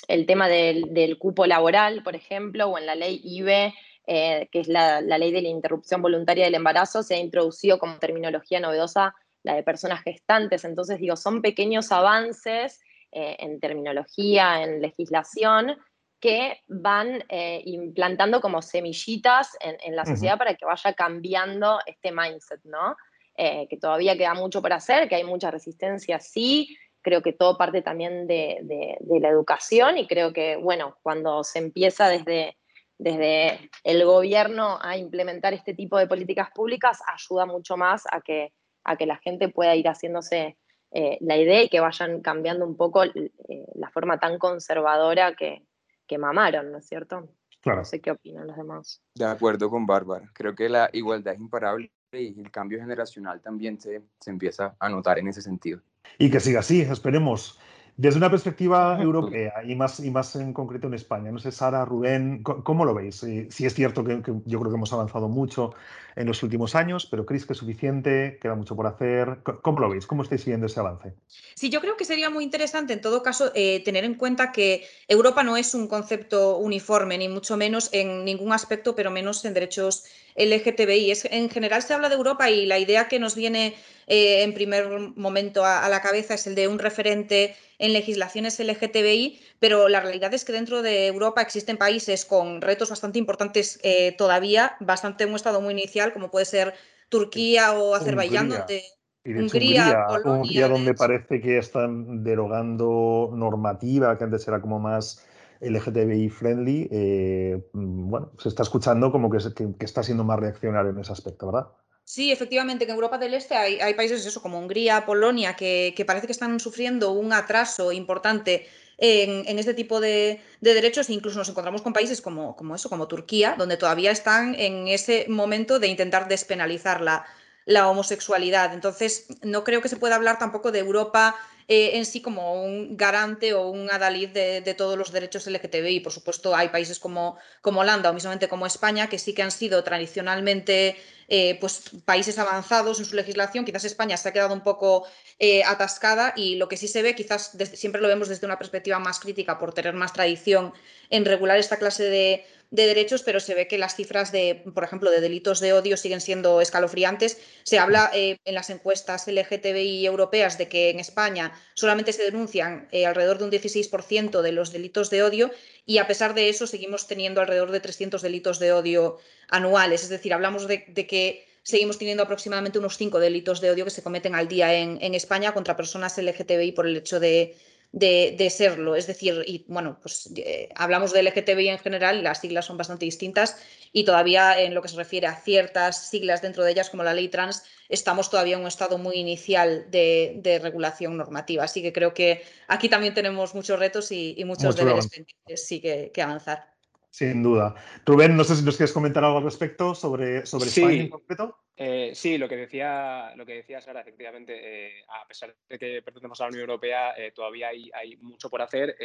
el 0.08 0.25
tema 0.25 0.48
del, 0.48 1.18
cupo 1.18 1.46
laboral, 1.46 2.04
por 2.04 2.16
ejemplo, 2.16 2.68
o 2.68 2.77
en 2.77 2.86
la 2.86 2.96
ley 2.96 3.20
IBE, 3.24 3.74
eh, 4.06 4.48
que 4.51 4.60
es 4.60 4.68
la, 4.68 5.01
ley 5.01 5.32
de 5.32 5.42
la 5.42 5.50
interrupción 5.50 6.01
voluntaria 6.01 6.46
del 6.46 6.56
embarazo, 6.56 7.04
se 7.04 7.16
ha 7.16 7.20
introducido 7.20 7.80
como 7.80 8.00
terminología 8.00 8.60
novedosa 8.60 9.16
la 9.44 9.56
de 9.56 9.63
personas 9.63 10.01
gestantes. 10.04 10.63
Entonces, 10.63 11.00
digo, 11.00 11.16
son 11.16 11.42
pequeños 11.42 11.92
avances 11.92 12.80
eh, 13.12 13.36
en 13.39 13.60
terminología, 13.60 14.63
en 14.63 14.82
legislación, 14.82 15.77
que 16.20 16.62
van 16.68 17.24
eh, 17.30 17.62
implantando 17.66 18.42
como 18.42 18.62
semillitas 18.62 19.56
en, 19.60 19.96
la 19.96 20.04
sociedad 20.04 20.38
para 20.38 20.56
que 20.56 20.66
vaya 20.66 20.94
cambiando 20.94 21.80
este 21.86 22.12
mindset, 22.12 22.62
¿no? 22.63 22.96
que 23.38 23.77
todavía 23.80 24.18
queda 24.18 24.34
mucho 24.34 24.63
por 24.63 24.74
hacer, 24.74 25.08
que 25.08 25.13
hay 25.13 25.24
mucha 25.24 25.51
resistencia, 25.51 26.20
sí, 26.20 26.75
creo 27.07 27.21
que 27.21 27.31
todo 27.31 27.57
parte 27.57 27.81
también 27.81 28.27
de, 28.27 28.97
la 29.21 29.29
educación 29.29 29.97
y 29.97 30.07
creo 30.07 30.33
que, 30.33 30.57
bueno, 30.57 30.97
cuando 31.01 31.41
se 31.45 31.59
empieza 31.59 32.09
desde, 32.09 32.57
desde 32.97 33.69
el 33.85 34.03
gobierno 34.03 34.77
a 34.81 34.97
implementar 34.97 35.53
este 35.53 35.73
tipo 35.73 35.97
de 35.97 36.07
políticas 36.07 36.49
públicas, 36.53 36.99
ayuda 37.07 37.45
mucho 37.45 37.77
más 37.77 38.03
a 38.11 38.19
que, 38.19 38.51
a 38.83 38.97
que 38.97 39.05
la 39.05 39.15
gente 39.19 39.47
pueda 39.47 39.73
ir 39.77 39.87
haciéndose 39.87 40.57
eh, 40.91 41.17
la 41.21 41.37
idea 41.37 41.63
y 41.63 41.69
que 41.69 41.79
vayan 41.79 42.19
cambiando 42.19 42.65
un 42.65 42.75
poco 42.75 43.05
eh, 43.05 43.31
la 43.75 43.89
forma 43.89 44.19
tan 44.19 44.37
conservadora 44.37 45.33
que, 45.33 45.65
que 46.07 46.17
mamaron, 46.17 46.73
¿no 46.73 46.79
es 46.79 46.87
cierto? 46.87 47.29
No 47.63 47.85
sé 47.85 48.01
qué 48.01 48.11
opinan 48.11 48.47
los 48.47 48.57
demás. 48.57 49.01
De 49.15 49.23
acuerdo 49.23 49.69
con 49.69 49.85
Bárbara. 49.85 50.29
Creo 50.33 50.53
que 50.53 50.67
la 50.67 50.89
igualdad 50.91 51.35
es 51.35 51.39
imparable 51.39 51.89
y 52.11 52.37
el 52.37 52.51
cambio 52.51 52.79
generacional 52.79 53.39
también 53.39 53.79
se, 53.79 54.01
se 54.19 54.29
empieza 54.29 54.75
a 54.77 54.89
notar 54.89 55.19
en 55.19 55.29
ese 55.29 55.41
sentido. 55.41 55.81
Y 56.17 56.29
que 56.29 56.39
siga 56.39 56.59
así, 56.61 56.81
esperemos. 56.81 57.59
Desde 57.97 58.19
una 58.19 58.29
perspectiva 58.29 59.01
europea 59.01 59.63
y 59.65 59.73
más, 59.73 59.99
y 59.99 60.11
más 60.11 60.35
en 60.35 60.53
concreto 60.53 60.85
en 60.85 60.93
España, 60.93 61.31
no 61.31 61.39
sé, 61.39 61.51
Sara, 61.51 61.83
Rubén, 61.83 62.43
¿cómo 62.43 62.85
lo 62.85 62.93
veis? 62.93 63.25
Si 63.49 63.65
es 63.65 63.73
cierto 63.73 64.03
que, 64.03 64.21
yo 64.45 64.59
creo 64.59 64.71
que 64.71 64.75
hemos 64.77 64.93
avanzado 64.93 65.27
mucho 65.29 65.73
en 66.15 66.27
los 66.27 66.43
últimos 66.43 66.75
años, 66.75 67.07
pero 67.09 67.25
¿creéis 67.25 67.47
que 67.47 67.53
es 67.53 67.59
suficiente? 67.59 68.37
¿Queda 68.39 68.53
mucho 68.53 68.75
por 68.75 68.85
hacer? 68.85 69.39
¿Cómo 69.63 69.79
lo 69.79 69.89
veis? 69.89 70.05
¿Cómo 70.05 70.21
estáis 70.21 70.45
viendo 70.45 70.67
ese 70.67 70.79
avance? 70.79 71.15
Sí, 71.55 71.71
yo 71.71 71.81
creo 71.81 71.97
que 71.97 72.05
sería 72.05 72.29
muy 72.29 72.43
interesante 72.43 72.93
en 72.93 73.01
todo 73.01 73.23
caso 73.23 73.51
eh, 73.55 73.83
tener 73.83 74.03
en 74.03 74.13
cuenta 74.13 74.51
que 74.51 74.83
Europa 75.07 75.41
no 75.41 75.57
es 75.57 75.73
un 75.73 75.87
concepto 75.87 76.57
uniforme, 76.57 77.17
ni 77.17 77.29
mucho 77.29 77.57
menos 77.57 77.89
en 77.93 78.25
ningún 78.25 78.53
aspecto, 78.53 78.93
pero 78.93 79.09
menos 79.09 79.43
en 79.43 79.55
derechos 79.55 80.05
LGTBI. 80.38 81.12
Es, 81.12 81.25
en 81.25 81.50
general 81.50 81.82
se 81.82 81.94
habla 81.94 82.10
de 82.10 82.15
Europa 82.15 82.50
y 82.50 82.65
la 82.65 82.79
idea 82.79 83.08
que 83.08 83.20
nos 83.20 83.36
viene 83.36 83.75
eh, 84.08 84.44
en 84.44 84.53
primer 84.53 84.88
momento 85.15 85.65
a, 85.65 85.88
la 85.89 86.01
cabeza 86.01 86.36
es 86.36 86.48
el 86.48 86.56
de 86.56 86.67
un 86.67 86.79
referente 86.79 87.56
en 87.79 87.94
legislaciones 87.94 88.60
LGTBI, 88.60 89.39
pero 89.60 89.89
la 89.89 90.00
realidad 90.00 90.34
es 90.34 90.46
que 90.46 90.53
dentro 90.53 90.82
de 90.82 91.08
Europa 91.08 91.41
existen 91.41 91.77
países 91.77 92.25
con 92.25 92.62
retos 92.62 92.89
bastante 92.89 93.20
importantes 93.20 93.79
eh, 93.84 94.13
todavía, 94.17 94.77
bastante 94.79 95.25
en 95.25 95.32
un 95.32 95.36
estado 95.36 95.60
muy 95.60 95.74
inicial, 95.74 96.13
como 96.13 96.32
puede 96.32 96.46
ser 96.46 96.74
Turquía 97.10 97.74
o 97.74 97.96
Azerbaiyán, 97.96 98.50
donde 98.50 98.84
Hungría, 99.25 100.08
Hungría, 100.24 100.70
donde 100.70 100.94
parece 100.94 101.41
que 101.41 101.58
están 101.58 102.24
derogando 102.24 103.32
normativa 103.34 104.17
que 104.17 104.24
antes 104.24 104.48
era 104.48 104.62
como 104.62 104.79
más 104.79 105.25
LGTBI 105.61 106.29
friendly, 106.29 106.87
eh, 106.91 107.61
mm, 107.73 108.09
bueno, 108.09 108.31
se 108.37 108.49
está 108.49 108.63
escuchando 108.63 109.11
como 109.11 109.29
que, 109.29 109.37
que, 109.77 109.85
está 109.85 110.03
siendo 110.03 110.23
más 110.23 110.39
reaccionario 110.39 110.91
en 110.91 110.99
ese 110.99 111.11
aspecto, 111.11 111.47
¿verdad? 111.47 111.67
Sí, 112.03 112.31
efectivamente, 112.31 112.85
que 112.85 112.91
en 112.91 112.95
Europa 112.95 113.17
del 113.17 113.33
Este 113.33 113.55
hay, 113.55 113.93
países 113.93 114.25
eso, 114.25 114.41
como 114.41 114.59
Hungría, 114.59 115.05
Polonia, 115.05 115.55
que, 115.55 115.93
parece 116.07 116.25
que 116.25 116.31
están 116.31 116.57
sufriendo 116.59 117.11
un 117.11 117.33
atraso 117.33 117.91
importante 117.91 118.65
en, 118.97 119.59
este 119.59 119.73
tipo 119.73 119.99
de, 119.99 120.41
derechos. 120.61 121.09
E 121.09 121.13
incluso 121.13 121.37
nos 121.37 121.49
encontramos 121.49 121.81
con 121.81 121.91
países 121.91 122.21
como, 122.21 122.55
como 122.55 122.75
eso, 122.75 122.87
como 122.87 123.09
Turquía, 123.09 123.55
donde 123.57 123.75
todavía 123.75 124.11
están 124.11 124.55
en 124.55 124.87
ese 124.87 125.25
momento 125.27 125.79
de 125.79 125.87
intentar 125.87 126.29
despenalizar 126.29 127.01
la, 127.01 127.25
la 127.65 127.89
homosexualidad. 127.89 128.73
Entonces, 128.73 129.27
no 129.43 129.63
creo 129.65 129.81
que 129.81 129.89
se 129.89 129.97
pueda 129.97 130.15
hablar 130.15 130.39
tampoco 130.39 130.71
de 130.71 130.79
Europa 130.79 131.35
eh, 131.69 131.97
en 131.97 132.05
sí 132.05 132.21
como 132.21 132.63
un 132.63 132.95
garante 132.95 133.53
o 133.53 133.67
un 133.69 133.91
adalid 133.91 134.29
de, 134.29 134.74
todos 134.77 134.97
los 134.97 135.12
derechos 135.12 135.47
LGTBI. 135.47 136.00
Por 136.00 136.13
supuesto, 136.13 136.55
hay 136.55 136.69
países 136.69 136.97
como, 136.97 137.38
como 137.62 137.81
Holanda 137.81 138.09
o 138.09 138.13
mismamente 138.13 138.47
como 138.47 138.65
España 138.65 139.09
que 139.09 139.19
sí 139.19 139.33
que 139.33 139.43
han 139.43 139.51
sido 139.51 139.83
tradicionalmente 139.83 140.95
eh, 141.27 141.57
pues, 141.59 141.91
países 142.05 142.39
avanzados 142.39 143.00
en 143.00 143.05
su 143.05 143.15
legislación. 143.15 143.65
Quizás 143.65 143.83
España 143.83 144.15
se 144.15 144.29
ha 144.29 144.31
quedado 144.31 144.53
un 144.53 144.62
poco 144.62 145.05
eh, 145.39 145.62
atascada 145.65 146.33
y 146.38 146.55
lo 146.55 146.69
que 146.69 146.77
sí 146.77 146.88
se 146.88 147.01
ve, 147.01 147.15
quizás 147.15 147.51
siempre 147.74 148.01
lo 148.01 148.07
vemos 148.07 148.29
desde 148.29 148.45
una 148.45 148.57
perspectiva 148.57 149.00
más 149.00 149.19
crítica 149.19 149.59
por 149.59 149.74
tener 149.74 149.93
más 149.93 150.13
tradición 150.13 150.74
en 151.09 151.25
regular 151.25 151.57
esta 151.59 151.77
clase 151.77 152.03
de, 152.03 152.45
de 152.69 152.86
derechos, 152.86 153.24
pero 153.24 153.39
se 153.39 153.55
ve 153.55 153.67
que 153.67 153.77
las 153.77 153.95
cifras 153.95 154.31
de, 154.31 154.63
por 154.74 154.83
ejemplo, 154.83 155.09
de 155.09 155.21
delitos 155.21 155.59
de 155.59 155.74
odio 155.74 155.95
siguen 155.95 156.19
siendo 156.19 156.59
escalofriantes. 156.59 157.38
Se 157.63 157.79
habla 157.79 158.12
eh, 158.13 158.38
en 158.43 158.55
las 158.55 158.69
encuestas 158.69 159.27
LGTBI 159.27 160.05
europeas 160.05 160.57
de 160.57 160.67
que 160.67 160.89
en 160.89 161.00
España 161.00 161.53
solamente 161.75 162.12
se 162.12 162.24
denuncian 162.24 162.89
eh, 162.91 163.05
alrededor 163.05 163.38
de 163.38 163.45
un 163.45 163.51
16% 163.51 164.41
de 164.41 164.51
los 164.51 164.71
delitos 164.71 165.09
de 165.09 165.24
odio 165.24 165.51
y 165.86 166.00
a 166.00 166.07
pesar 166.07 166.33
de 166.33 166.50
eso 166.50 166.67
seguimos 166.67 167.07
teniendo 167.07 167.39
alrededor 167.39 167.71
de 167.71 167.79
300 167.79 168.21
delitos 168.21 168.59
de 168.59 168.74
odio 168.74 169.17
anuales. 169.47 170.03
Es 170.03 170.09
decir, 170.09 170.33
hablamos 170.33 170.67
de, 170.67 170.83
que 170.83 171.47
seguimos 171.63 171.97
teniendo 171.97 172.24
aproximadamente 172.24 172.79
unos 172.79 172.97
5 172.97 173.19
delitos 173.19 173.62
de 173.62 173.71
odio 173.71 173.86
que 173.86 173.91
se 173.91 174.03
cometen 174.03 174.36
al 174.36 174.50
día 174.50 174.74
en, 174.74 174.97
en 175.01 175.15
España 175.15 175.53
contra 175.53 175.77
personas 175.77 176.17
LGTBI 176.17 176.74
por 176.74 176.86
el 176.86 176.97
hecho 176.97 177.21
de 177.21 177.55
de, 177.91 178.50
serlo. 178.50 178.96
Es 178.96 179.08
decir, 179.08 179.44
y 179.46 179.65
bueno, 179.67 180.00
pues 180.01 180.32
eh, 180.36 180.70
hablamos 180.75 181.13
de 181.13 181.24
LGTBI 181.24 181.70
en 181.70 181.79
general, 181.79 182.24
las 182.24 182.41
siglas 182.41 182.65
son 182.65 182.77
bastante 182.77 183.06
distintas 183.06 183.58
y 183.91 184.06
todavía 184.06 184.60
en 184.60 184.74
lo 184.74 184.82
que 184.82 184.89
se 184.89 184.98
refiere 184.98 185.27
a 185.27 185.36
ciertas 185.36 186.10
siglas 186.10 186.41
dentro 186.41 186.63
de 186.63 186.72
ellas, 186.72 186.89
como 186.89 187.03
la 187.03 187.13
ley 187.13 187.29
trans, 187.29 187.63
estamos 187.89 188.29
todavía 188.29 188.56
en 188.56 188.62
un 188.62 188.67
estado 188.67 188.98
muy 188.98 189.15
inicial 189.15 189.89
de, 189.89 190.60
regulación 190.62 191.17
normativa. 191.17 191.63
Así 191.63 191.82
que 191.82 191.94
creo 191.94 192.13
que 192.13 192.44
aquí 192.67 192.89
también 192.89 193.13
tenemos 193.13 193.56
muchos 193.56 193.79
retos 193.79 194.12
y, 194.12 194.44
muchos 194.46 194.75
deberes 194.75 195.08
pendientes 195.08 195.65
sí 195.65 195.82
que 195.82 196.22
avanzar. 196.22 196.76
Sin 197.09 197.41
duda. 197.41 197.73
Rubén, 198.05 198.35
no 198.35 198.43
sé 198.43 198.55
si 198.55 198.63
nos 198.63 198.77
quieres 198.77 198.93
comentar 198.93 199.23
algo 199.23 199.37
al 199.37 199.43
respecto 199.43 199.95
sobre, 199.95 200.45
sobre 200.45 200.67
España 200.67 201.01
en 201.01 201.09
concreto. 201.09 201.57
Eh, 201.75 202.11
sí, 202.13 202.37
lo 202.37 202.47
que 202.47 202.57
decía, 202.57 203.33
lo 203.35 203.45
que 203.45 203.55
decía 203.55 203.81
Sara, 203.81 204.01
efectivamente, 204.01 204.53
eh, 204.99 205.03
a 205.09 205.27
pesar 205.27 205.55
de 205.69 205.79
que 205.79 206.01
pertenecemos 206.01 206.39
a 206.41 206.43
la 206.43 206.49
Unión 206.49 206.61
Europea, 206.61 207.13
eh, 207.17 207.31
todavía 207.31 207.69
hay, 207.69 207.89
hay, 207.93 208.17
mucho 208.17 208.49
por 208.49 208.61
hacer. 208.61 208.95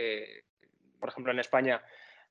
por 0.98 1.08
ejemplo, 1.08 1.32
en 1.32 1.38
España 1.38 1.82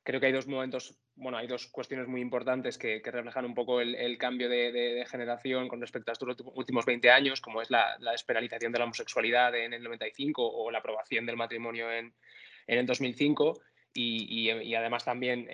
creo 0.04 0.20
que 0.20 0.28
hay 0.28 0.32
dos 0.32 0.48
momentos, 0.48 0.98
bueno, 1.16 1.38
hay 1.38 1.48
dos 1.48 1.68
cuestiones 1.68 2.08
muy 2.08 2.22
importantes 2.22 2.78
que, 2.78 3.02
reflejan 3.04 3.46
un 3.46 3.54
poco 3.54 3.82
el, 3.82 4.18
cambio 4.18 4.50
de, 4.50 5.06
generación 5.10 5.68
con 5.68 5.80
respecto 5.80 6.12
a 6.12 6.14
estos 6.14 6.38
últimos 6.56 6.86
20 6.86 7.12
años, 7.12 7.42
como 7.42 7.62
es 7.62 7.70
la, 7.70 7.96
la, 8.00 8.12
despenalización 8.12 8.72
de 8.72 8.80
la 8.80 8.86
homosexualidad 8.86 9.56
en 9.56 9.74
el 9.74 9.84
95 9.84 10.44
o 10.44 10.72
la 10.72 10.80
aprobación 10.80 11.26
del 11.26 11.38
matrimonio 11.38 11.92
en, 11.92 12.14
en 12.68 12.80
el 12.80 12.86
2005 12.86 13.62
y, 13.94 14.74
además 14.76 15.06
también 15.06 15.48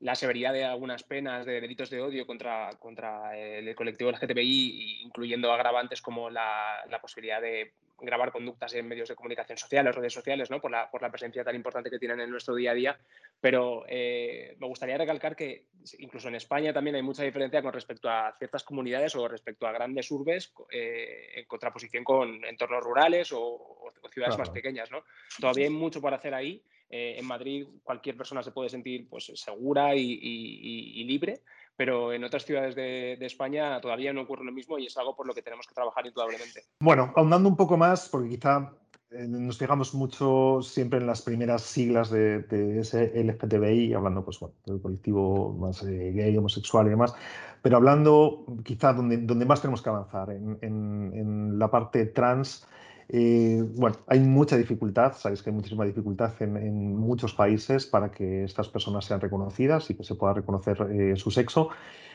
la 0.00 0.14
severidad 0.14 0.52
de 0.52 0.64
algunas 0.64 1.02
penas 1.02 1.46
de 1.46 1.60
delitos 1.60 1.88
de 1.90 2.02
odio 2.02 2.26
contra, 2.26 2.70
contra 2.78 3.36
el 3.36 3.74
colectivo 3.74 4.10
LGTBI, 4.10 5.02
incluyendo 5.02 5.52
agravantes 5.52 6.02
como 6.02 6.28
la, 6.28 6.84
la 6.90 7.00
posibilidad 7.00 7.40
de 7.40 7.72
grabar 7.98 8.30
conductas 8.30 8.74
en 8.74 8.86
medios 8.86 9.08
de 9.08 9.14
comunicación 9.14 9.56
sociales, 9.56 9.94
redes 9.94 10.12
sociales, 10.12 10.50
¿no? 10.50 10.60
por, 10.60 10.70
la, 10.70 10.90
por 10.90 11.02
la 11.02 11.10
presencia 11.10 11.44
tan 11.44 11.54
importante 11.54 11.90
que 11.90 11.98
tienen 11.98 12.20
en 12.20 12.30
nuestro 12.30 12.54
día 12.54 12.72
a 12.72 12.74
día. 12.74 12.98
Pero 13.40 13.84
eh, 13.88 14.56
me 14.58 14.66
gustaría 14.66 14.98
recalcar 14.98 15.34
que 15.34 15.66
incluso 15.98 16.28
en 16.28 16.34
España 16.34 16.72
también 16.72 16.96
hay 16.96 17.02
mucha 17.02 17.22
diferencia 17.22 17.62
con 17.62 17.72
respecto 17.72 18.08
a 18.10 18.34
ciertas 18.38 18.64
comunidades 18.64 19.14
o 19.14 19.26
respecto 19.28 19.66
a 19.66 19.72
grandes 19.72 20.10
urbes 20.10 20.52
eh, 20.70 21.32
en 21.36 21.44
contraposición 21.46 22.04
con 22.04 22.44
entornos 22.44 22.82
rurales 22.82 23.32
o, 23.32 23.92
ciudades 24.12 24.38
más 24.38 24.50
pequeñas. 24.50 24.90
¿no? 24.90 25.02
Todavía 25.38 25.64
hay 25.64 25.70
mucho 25.70 26.00
por 26.00 26.14
hacer 26.14 26.32
ahí 26.32 26.62
eh, 26.88 27.16
en 27.18 27.26
Madrid 27.26 27.66
cualquier 27.82 28.16
persona 28.16 28.42
se 28.42 28.52
puede 28.52 28.68
sentir 28.68 29.08
pues, 29.08 29.32
segura 29.34 29.94
y, 29.96 31.04
libre, 31.04 31.42
pero 31.76 32.12
en 32.12 32.22
otras 32.24 32.44
ciudades 32.44 32.74
de, 32.74 33.18
España 33.20 33.80
todavía 33.80 34.12
no 34.12 34.22
ocurre 34.22 34.44
lo 34.44 34.52
mismo 34.52 34.78
y 34.78 34.86
es 34.86 34.96
algo 34.96 35.16
por 35.16 35.26
lo 35.26 35.34
que 35.34 35.42
tenemos 35.42 35.66
que 35.66 35.74
trabajar 35.74 36.06
indudablemente. 36.06 36.62
Bueno, 36.80 37.12
ahondando 37.16 37.48
un 37.48 37.56
poco 37.56 37.76
más, 37.76 38.08
porque 38.08 38.28
quizá 38.28 38.72
eh, 39.10 39.26
nos 39.26 39.58
fijamos 39.58 39.94
mucho 39.94 40.60
siempre 40.62 41.00
en 41.00 41.06
las 41.06 41.22
primeras 41.22 41.62
siglas 41.62 42.10
de, 42.10 42.44
ese 42.78 43.12
LGTBI, 43.14 43.94
hablando 43.94 44.24
pues, 44.24 44.38
del 44.64 44.80
colectivo 44.80 45.54
más 45.54 45.82
eh, 45.82 46.12
gay, 46.14 46.36
homosexual 46.36 46.86
y 46.86 46.90
demás, 46.90 47.14
pero 47.62 47.78
hablando 47.78 48.44
quizá 48.64 48.92
donde, 48.92 49.16
donde 49.18 49.44
más 49.44 49.60
tenemos 49.60 49.82
que 49.82 49.88
avanzar, 49.88 50.30
en, 50.30 50.58
en 50.62 51.58
la 51.58 51.68
parte 51.68 52.06
trans, 52.06 52.66
eh, 53.08 53.64
bueno, 53.76 53.96
hay 54.08 54.20
mucha 54.20 54.56
dificultad, 54.56 55.16
sabéis 55.16 55.42
que 55.42 55.50
hay 55.50 55.56
muchísima 55.56 55.84
dificultad 55.84 56.32
en, 56.40 56.96
muchos 56.96 57.34
países 57.34 57.86
para 57.86 58.10
que 58.10 58.44
estas 58.44 58.68
personas 58.68 59.04
sean 59.04 59.20
reconocidas 59.20 59.90
y 59.90 59.94
que 59.94 60.02
se 60.02 60.16
pueda 60.16 60.34
reconocer 60.34 60.80
eh, 60.90 61.16
su 61.16 61.30
sexo. 61.30 61.68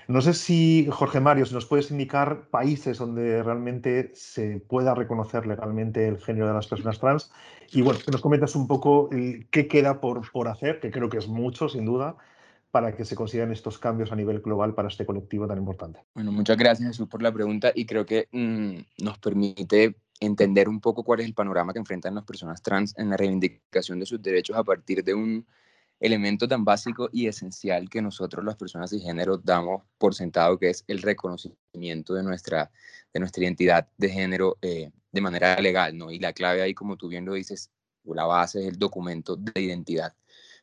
No 0.07 0.19
sé 0.21 0.33
si, 0.33 0.87
Jorge 0.91 1.21
Mario, 1.21 1.45
si 1.45 1.53
nos 1.53 1.65
puedes 1.65 1.91
indicar 1.91 2.49
países 2.49 2.97
donde 2.97 3.41
realmente 3.43 4.11
se 4.15 4.59
pueda 4.59 4.93
reconocer 4.93 5.45
legalmente 5.45 6.07
el 6.07 6.17
género 6.17 6.47
de 6.47 6.53
las 6.53 6.67
personas 6.67 6.99
trans 6.99 7.31
y 7.71 7.81
bueno, 7.81 7.99
que 8.03 8.11
nos 8.11 8.19
comentas 8.19 8.55
un 8.55 8.67
poco 8.67 9.09
qué 9.09 9.67
queda 9.67 10.01
por, 10.01 10.29
por 10.31 10.49
hacer, 10.49 10.81
que 10.81 10.91
creo 10.91 11.07
que 11.07 11.19
es 11.19 11.27
mucho, 11.27 11.69
sin 11.69 11.85
duda, 11.85 12.17
para 12.71 12.95
que 12.95 13.05
se 13.05 13.15
consigan 13.15 13.51
estos 13.51 13.77
cambios 13.77 14.11
a 14.11 14.15
nivel 14.15 14.41
global 14.41 14.73
para 14.73 14.89
este 14.89 15.05
colectivo 15.05 15.47
tan 15.47 15.59
importante. 15.59 16.01
Bueno, 16.15 16.31
muchas 16.33 16.57
gracias 16.57 16.89
Jesús 16.89 17.07
por 17.07 17.21
la 17.21 17.31
pregunta 17.31 17.71
y 17.73 17.85
creo 17.85 18.05
que 18.05 18.27
mm, 18.31 19.03
nos 19.03 19.17
permite 19.19 19.95
entender 20.21 20.69
un 20.69 20.79
poco 20.79 21.03
cuál 21.03 21.19
es 21.19 21.25
el 21.25 21.33
panorama 21.33 21.73
que 21.73 21.79
enfrentan 21.79 22.15
las 22.15 22.23
personas 22.23 22.61
trans 22.61 22.93
en 22.97 23.09
la 23.09 23.17
reivindicación 23.17 23.99
de 23.99 24.05
sus 24.05 24.21
derechos 24.21 24.55
a 24.55 24.63
partir 24.63 25.03
de 25.03 25.15
un 25.15 25.45
elemento 25.99 26.47
tan 26.47 26.63
básico 26.63 27.09
y 27.11 27.27
esencial 27.27 27.89
que 27.89 28.01
nosotros 28.01 28.45
las 28.45 28.55
personas 28.55 28.91
de 28.91 28.99
género 28.99 29.37
damos 29.37 29.83
por 29.97 30.13
sentado, 30.15 30.57
que 30.57 30.69
es 30.69 30.83
el 30.87 31.01
reconocimiento 31.01 32.13
de 32.13 32.23
nuestra, 32.23 32.71
de 33.13 33.19
nuestra 33.19 33.43
identidad 33.43 33.87
de 33.97 34.09
género 34.09 34.57
eh, 34.61 34.91
de 35.11 35.21
manera 35.21 35.59
legal, 35.59 35.97
¿no? 35.97 36.11
Y 36.11 36.19
la 36.19 36.33
clave 36.33 36.61
ahí, 36.61 36.73
como 36.73 36.97
tú 36.97 37.07
bien 37.07 37.25
lo 37.25 37.33
dices, 37.33 37.71
la 38.03 38.25
base 38.25 38.61
es 38.61 38.65
el 38.67 38.79
documento 38.79 39.35
de 39.35 39.59
identidad, 39.59 40.13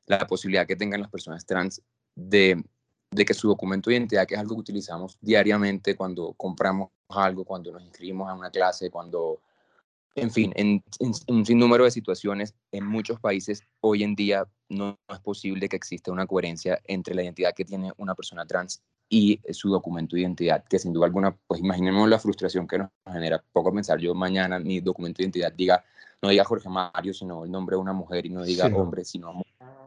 la 0.07 0.27
posibilidad 0.27 0.67
que 0.67 0.77
tengan 0.77 1.01
las 1.01 1.11
personas 1.11 1.45
trans 1.45 1.83
de, 2.15 2.63
de 3.11 3.25
que 3.25 3.35
su 3.35 3.49
documento 3.49 3.91
de 3.91 3.97
identidad, 3.97 4.27
que 4.27 4.35
es 4.35 4.41
algo 4.41 4.55
que 4.57 4.63
utilizamos 4.63 5.19
diariamente 5.21 5.97
cuando 5.97 6.33
compramos 6.35 6.91
algo, 7.09 7.45
cuando 7.45 7.73
nos 7.73 7.83
inscribimos 7.83 8.29
a 8.29 8.35
una 8.35 8.51
clase, 8.51 8.91
cuando 8.91 9.41
en 10.15 10.31
fin, 10.31 10.53
en, 10.57 10.83
un 11.29 11.47
sinnúmero 11.47 11.85
de 11.85 11.91
situaciones, 11.91 12.55
en 12.73 12.85
muchos 12.85 13.21
países 13.21 13.63
hoy 13.81 14.03
en 14.03 14.15
día 14.15 14.47
no, 14.69 14.99
es 15.09 15.21
posible 15.21 15.69
que 15.69 15.77
exista 15.77 16.13
una 16.13 16.27
coherencia 16.27 16.81
entre 16.85 17.15
la 17.15 17.23
identidad 17.23 17.55
que 17.55 17.65
tiene 17.65 17.93
una 17.97 18.15
persona 18.15 18.47
trans 18.47 18.83
y 19.09 19.41
su 19.51 19.71
documento 19.71 20.17
de 20.17 20.23
identidad, 20.23 20.65
que 20.65 20.79
sin 20.79 20.93
duda 20.93 21.07
alguna, 21.07 21.35
pues 21.47 21.61
imaginemos 21.61 22.09
la 22.09 22.19
frustración 22.19 22.67
que 22.67 22.79
nos 22.79 22.91
genera. 23.11 23.43
Poco 23.53 23.73
pensar, 23.73 23.99
yo 23.99 24.15
mañana 24.15 24.59
mi 24.59 24.81
documento 24.81 25.19
de 25.19 25.25
identidad 25.25 25.53
diga, 25.53 25.83
no 26.21 26.29
diga 26.29 26.45
Jorge 26.45 26.69
Mario, 26.69 27.15
sino 27.15 27.45
el 27.45 27.51
nombre 27.51 27.77
de 27.77 27.81
una 27.81 27.93
mujer 27.93 28.27
y 28.27 28.31
no 28.31 28.45
diga 28.45 28.67
hombre, 28.67 29.05
sino 29.05 29.43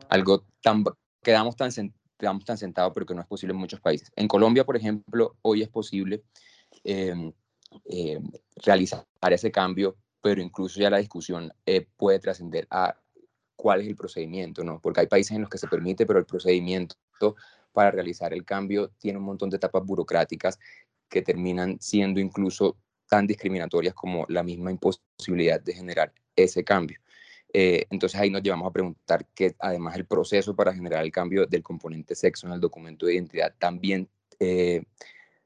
algo 0.10 0.44
tan, 0.62 0.84
quedamos 1.22 1.56
tan, 1.56 1.72
quedamos 2.18 2.46
tan 2.46 2.58
sentados, 2.58 2.94
pero 2.94 3.06
que 3.06 3.13
no 3.13 3.22
es 3.22 3.28
posible 3.28 3.54
en 3.54 3.60
muchos 3.60 3.80
países. 3.80 4.12
En 4.16 4.28
Colombia, 4.28 4.66
por 4.66 4.75
ejemplo, 4.75 5.36
hoy 5.44 5.62
es 5.62 5.70
posible 5.70 6.24
eh, 6.84 7.32
eh, 7.86 8.20
realizar 8.63 9.06
ese 9.30 9.51
cambio 9.51 9.96
pero 10.22 10.42
incluso 10.42 10.80
ya 10.80 10.90
la 10.90 10.98
discusión 10.98 11.51
eh, 11.66 11.88
puede 11.98 12.20
trascender 12.20 12.68
a 12.70 12.96
cuál 13.56 13.82
es 13.82 13.88
el 13.88 13.96
procedimiento, 13.96 14.63
¿no? 14.63 14.80
Porque 14.80 15.01
hay 15.01 15.08
países 15.08 15.36
en 15.36 15.42
los 15.42 15.50
que 15.50 15.58
se 15.58 15.68
permite, 15.68 16.06
pero 16.06 16.20
el 16.20 16.25
procedimiento 16.25 16.96
para 17.72 17.92
realizar 17.92 18.34
el 18.34 18.44
cambio 18.44 18.92
tiene 18.98 19.20
un 19.20 19.25
montón 19.25 19.50
de 19.50 19.58
etapas 19.58 19.86
burocráticas 19.86 20.60
que 21.08 21.22
terminan 21.22 21.78
siendo 21.80 22.20
incluso 22.20 22.78
tan 23.08 23.28
discriminatorias 23.28 23.94
como 23.94 24.25
la 24.30 24.42
misma 24.42 24.72
imposibilidad 24.72 25.60
de 25.62 25.74
generar 25.74 26.13
ese 26.36 26.63
cambio. 26.63 27.00
Eh, 27.54 27.86
entonces 27.90 28.20
ahí 28.20 28.30
nos 28.30 28.42
llevamos 28.42 28.70
a 28.70 28.72
preguntar 28.72 29.28
que 29.36 29.56
además 29.60 29.96
el 29.98 30.06
proceso 30.06 30.56
para 30.56 30.74
generar 30.74 31.04
el 31.04 31.12
cambio 31.12 31.46
del 31.46 31.62
componente 31.62 32.16
sexo 32.16 32.48
en 32.48 32.54
el 32.54 32.62
documento 32.62 33.06
de 33.06 33.16
identidad 33.16 33.54
también 33.60 34.08
eh, 34.40 34.84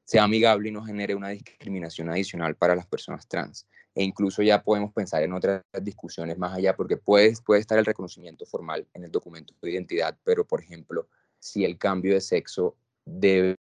sea 0.04 0.22
amigable 0.22 0.68
y 0.68 0.72
no 0.72 0.84
genere 0.84 1.16
una 1.16 1.30
discriminación 1.30 2.08
adicional 2.08 2.54
para 2.54 2.76
las 2.76 2.86
personas 2.86 3.26
trans 3.26 3.66
e 3.96 4.04
incluso 4.04 4.42
ya 4.42 4.62
podemos 4.62 4.92
pensar 4.92 5.22
en 5.22 5.32
otras 5.32 5.62
discusiones 5.80 6.36
más 6.36 6.54
allá, 6.54 6.76
porque 6.76 6.98
puede, 6.98 7.32
puede 7.44 7.62
estar 7.62 7.78
el 7.78 7.86
reconocimiento 7.86 8.44
formal 8.44 8.86
en 8.92 9.04
el 9.04 9.10
documento 9.10 9.54
de 9.62 9.70
identidad, 9.70 10.14
pero 10.22 10.44
por 10.44 10.60
ejemplo, 10.60 11.08
si 11.38 11.64
el 11.64 11.78
cambio 11.78 12.12
de 12.12 12.20
sexo 12.20 12.76
debe, 13.06 13.56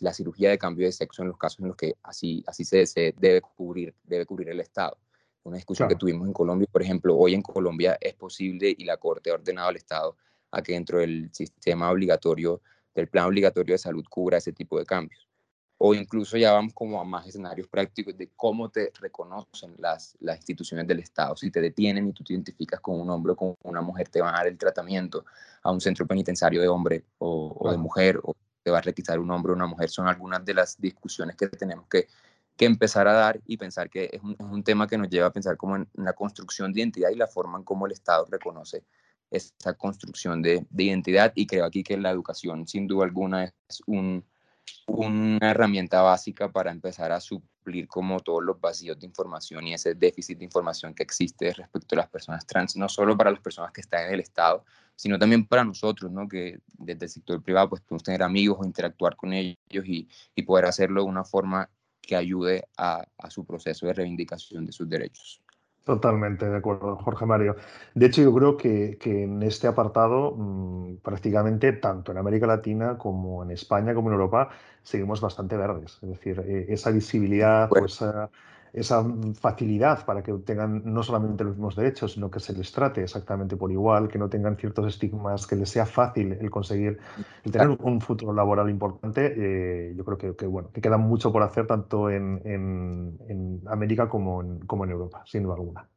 la 0.00 0.14
cirugía 0.14 0.50
de 0.50 0.58
cambio 0.58 0.86
de 0.86 0.92
sexo 0.92 1.22
en 1.22 1.28
los 1.28 1.36
casos 1.36 1.58
en 1.58 1.68
los 1.68 1.76
que 1.76 1.96
así, 2.04 2.44
así 2.46 2.64
se, 2.64 2.86
se 2.86 3.14
debe, 3.18 3.40
cubrir, 3.40 3.92
debe 4.04 4.24
cubrir 4.26 4.50
el 4.50 4.60
Estado. 4.60 4.96
Una 5.42 5.56
discusión 5.56 5.88
que 5.88 5.96
tuvimos 5.96 6.28
en 6.28 6.34
Colombia, 6.34 6.68
por 6.70 6.82
ejemplo, 6.82 7.16
hoy 7.16 7.34
en 7.34 7.42
Colombia 7.42 7.98
es 8.00 8.14
posible 8.14 8.72
y 8.76 8.84
la 8.84 8.96
Corte 8.96 9.30
ha 9.30 9.34
ordenado 9.34 9.70
al 9.70 9.76
Estado 9.76 10.16
a 10.52 10.62
que 10.62 10.74
dentro 10.74 11.00
del 11.00 11.30
sistema 11.32 11.90
obligatorio, 11.90 12.62
del 12.94 13.08
plan 13.08 13.26
obligatorio 13.26 13.74
de 13.74 13.78
salud, 13.78 14.04
cubra 14.08 14.38
ese 14.38 14.52
tipo 14.52 14.78
de 14.78 14.86
cambios 14.86 15.29
o 15.82 15.94
incluso 15.94 16.36
ya 16.36 16.52
vamos 16.52 16.74
como 16.74 17.00
a 17.00 17.04
más 17.04 17.26
escenarios 17.26 17.66
prácticos 17.66 18.14
de 18.14 18.28
cómo 18.36 18.68
te 18.68 18.92
reconocen 19.00 19.74
las, 19.78 20.14
las 20.20 20.36
instituciones 20.36 20.86
del 20.86 20.98
Estado. 20.98 21.34
Si 21.36 21.50
te 21.50 21.58
detienen 21.62 22.06
y 22.06 22.12
tú 22.12 22.22
te 22.22 22.34
identificas 22.34 22.80
con 22.80 23.00
un 23.00 23.08
hombre 23.08 23.32
o 23.32 23.36
con 23.36 23.56
una 23.62 23.80
mujer, 23.80 24.10
te 24.10 24.20
van 24.20 24.34
a 24.34 24.38
dar 24.38 24.46
el 24.48 24.58
tratamiento 24.58 25.24
a 25.62 25.70
un 25.70 25.80
centro 25.80 26.06
penitenciario 26.06 26.60
de 26.60 26.68
hombre 26.68 27.04
o, 27.16 27.70
de 27.70 27.78
mujer, 27.78 28.20
o 28.22 28.36
te 28.62 28.70
va 28.70 28.76
a 28.76 28.82
requisar 28.82 29.18
un 29.18 29.30
hombre 29.30 29.52
o 29.52 29.54
una 29.54 29.66
mujer. 29.66 29.88
Son 29.88 30.06
algunas 30.06 30.44
de 30.44 30.52
las 30.52 30.78
discusiones 30.78 31.34
que 31.34 31.48
tenemos 31.48 31.86
que, 31.88 32.08
que 32.58 32.66
empezar 32.66 33.08
a 33.08 33.14
dar 33.14 33.40
y 33.46 33.56
pensar 33.56 33.88
que 33.88 34.10
es 34.12 34.22
un, 34.22 34.32
es 34.32 34.46
un, 34.46 34.62
tema 34.62 34.86
que 34.86 34.98
nos 34.98 35.08
lleva 35.08 35.28
a 35.28 35.32
pensar 35.32 35.56
como 35.56 35.76
en 35.76 35.88
la 35.94 36.12
construcción 36.12 36.74
de 36.74 36.80
identidad 36.80 37.08
y 37.08 37.16
la 37.16 37.26
forma 37.26 37.56
en 37.56 37.64
cómo 37.64 37.86
el 37.86 37.92
Estado 37.92 38.26
reconoce 38.30 38.84
esa 39.30 39.72
construcción 39.72 40.42
de, 40.42 40.66
de 40.68 40.84
identidad. 40.84 41.32
Y 41.34 41.46
creo 41.46 41.64
aquí 41.64 41.82
que 41.82 41.96
la 41.96 42.10
educación, 42.10 42.68
sin 42.68 42.86
duda 42.86 43.06
alguna, 43.06 43.44
es 43.44 43.82
un 43.86 44.22
una 44.86 45.50
herramienta 45.50 46.02
básica 46.02 46.50
para 46.50 46.70
empezar 46.70 47.12
a 47.12 47.20
suplir 47.20 47.86
como 47.88 48.20
todos 48.20 48.42
los 48.42 48.60
vacíos 48.60 48.98
de 48.98 49.06
información 49.06 49.66
y 49.66 49.74
ese 49.74 49.94
déficit 49.94 50.38
de 50.38 50.44
información 50.44 50.94
que 50.94 51.02
existe 51.02 51.52
respecto 51.52 51.94
a 51.94 51.98
las 51.98 52.08
personas 52.08 52.46
trans, 52.46 52.76
no 52.76 52.88
solo 52.88 53.16
para 53.16 53.30
las 53.30 53.40
personas 53.40 53.72
que 53.72 53.80
están 53.80 54.06
en 54.06 54.14
el 54.14 54.20
Estado, 54.20 54.64
sino 54.96 55.18
también 55.18 55.46
para 55.46 55.64
nosotros, 55.64 56.10
¿no? 56.10 56.28
que 56.28 56.58
desde 56.72 57.06
el 57.06 57.10
sector 57.10 57.42
privado 57.42 57.70
pues 57.70 57.82
podemos 57.82 58.02
tener 58.02 58.22
amigos 58.22 58.58
o 58.60 58.64
interactuar 58.64 59.16
con 59.16 59.32
ellos 59.32 59.84
y, 59.86 60.08
y 60.34 60.42
poder 60.42 60.66
hacerlo 60.66 61.02
de 61.02 61.08
una 61.08 61.24
forma 61.24 61.70
que 62.00 62.16
ayude 62.16 62.64
a, 62.76 63.06
a 63.18 63.30
su 63.30 63.44
proceso 63.44 63.86
de 63.86 63.94
reivindicación 63.94 64.66
de 64.66 64.72
sus 64.72 64.88
derechos. 64.88 65.40
Totalmente 65.84 66.48
de 66.48 66.56
acuerdo, 66.56 66.96
Jorge 66.96 67.26
Mario. 67.26 67.56
De 67.94 68.06
hecho, 68.06 68.22
yo 68.22 68.34
creo 68.34 68.56
que, 68.56 68.98
que 69.00 69.24
en 69.24 69.42
este 69.42 69.66
apartado, 69.66 70.32
mmm, 70.36 70.96
prácticamente 71.02 71.72
tanto 71.72 72.12
en 72.12 72.18
América 72.18 72.46
Latina 72.46 72.98
como 72.98 73.42
en 73.42 73.50
España, 73.50 73.94
como 73.94 74.08
en 74.08 74.14
Europa, 74.14 74.50
seguimos 74.82 75.20
bastante 75.20 75.56
verdes. 75.56 75.98
Es 76.02 76.08
decir, 76.10 76.38
eh, 76.46 76.66
esa 76.68 76.90
visibilidad, 76.90 77.68
pues, 77.68 77.94
esa 77.94 78.30
facilidad 79.34 80.04
para 80.04 80.22
que 80.22 80.32
tengan 80.44 80.82
no 80.84 81.02
solamente 81.02 81.44
los 81.44 81.54
mismos 81.54 81.76
derechos, 81.76 82.12
sino 82.12 82.30
que 82.30 82.40
se 82.40 82.52
les 82.52 82.70
trate 82.72 83.02
exactamente 83.02 83.56
por 83.56 83.72
igual, 83.72 84.08
que 84.08 84.18
no 84.18 84.28
tengan 84.28 84.56
ciertos 84.56 84.86
estigmas, 84.86 85.46
que 85.46 85.56
les 85.56 85.68
sea 85.68 85.86
fácil 85.86 86.32
el 86.32 86.50
conseguir, 86.50 86.98
el 87.44 87.52
tener 87.52 87.68
un 87.68 88.00
futuro 88.00 88.32
laboral 88.32 88.70
importante, 88.70 89.34
eh, 89.36 89.94
yo 89.96 90.04
creo 90.04 90.18
que, 90.18 90.36
que, 90.36 90.46
bueno, 90.46 90.70
que 90.72 90.80
queda 90.80 90.98
mucho 90.98 91.32
por 91.32 91.42
hacer 91.42 91.66
tanto 91.66 92.10
en, 92.10 92.40
en, 92.44 93.18
en 93.28 93.60
América 93.66 94.08
como 94.08 94.42
en, 94.42 94.60
como 94.60 94.84
en 94.84 94.90
Europa, 94.90 95.22
sin 95.26 95.42
duda 95.42 95.54
alguna. 95.54 95.88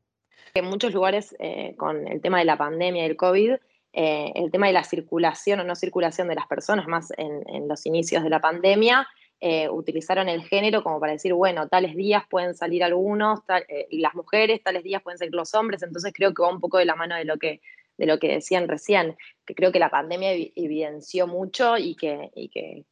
En 0.56 0.66
muchos 0.66 0.94
lugares, 0.94 1.36
eh, 1.40 1.76
con 1.78 2.08
el 2.08 2.22
tema 2.22 2.40
de 2.40 2.46
la 2.46 2.58
pandemia 2.58 3.04
y 3.04 3.10
el 3.10 3.16
COVID, 3.16 3.54
eh, 3.94 4.32
el 4.36 4.52
tema 4.52 4.68
de 4.68 4.74
la 4.74 4.84
circulación 4.84 5.60
o 5.60 5.64
no 5.64 5.76
circulación 5.76 6.28
de 6.28 6.36
las 6.36 6.48
personas, 6.48 6.88
más 6.88 7.12
en, 7.18 7.48
en 7.48 7.68
los 7.68 7.86
inicios 7.86 8.24
de 8.24 8.30
la 8.30 8.40
pandemia, 8.40 9.08
eh, 9.46 9.68
utilizaron 9.68 10.30
el 10.30 10.42
género 10.44 10.84
como 10.84 11.02
para 11.02 11.12
decir, 11.12 11.34
bueno, 11.34 11.68
tales 11.68 11.98
días 11.98 12.24
pueden 12.30 12.56
salir 12.56 12.82
algunos, 12.82 13.46
tal, 13.46 13.66
eh, 13.68 13.90
las 13.92 14.16
mujeres, 14.16 14.64
tales 14.64 14.86
días 14.86 15.04
pueden 15.04 15.18
salir 15.18 15.34
los 15.34 15.54
hombres, 15.54 15.84
entonces 15.84 16.14
creo 16.16 16.34
que 16.34 16.42
va 16.42 16.48
un 16.48 16.62
poco 16.62 16.78
de 16.78 16.86
la 16.86 16.96
mano 16.96 17.18
de 17.18 17.26
lo 17.26 17.38
que, 17.38 17.60
de 17.98 18.06
lo 18.06 18.20
que 18.20 18.30
decían 18.30 18.70
recién, 18.70 19.18
que 19.46 19.54
creo 19.54 19.74
que 19.74 19.80
la 19.80 19.90
pandemia 19.90 20.32
evidenció 20.32 21.28
mucho 21.28 21.78
y 21.78 21.98
que, 21.98 22.32
y 22.34 22.48
que, 22.48 22.86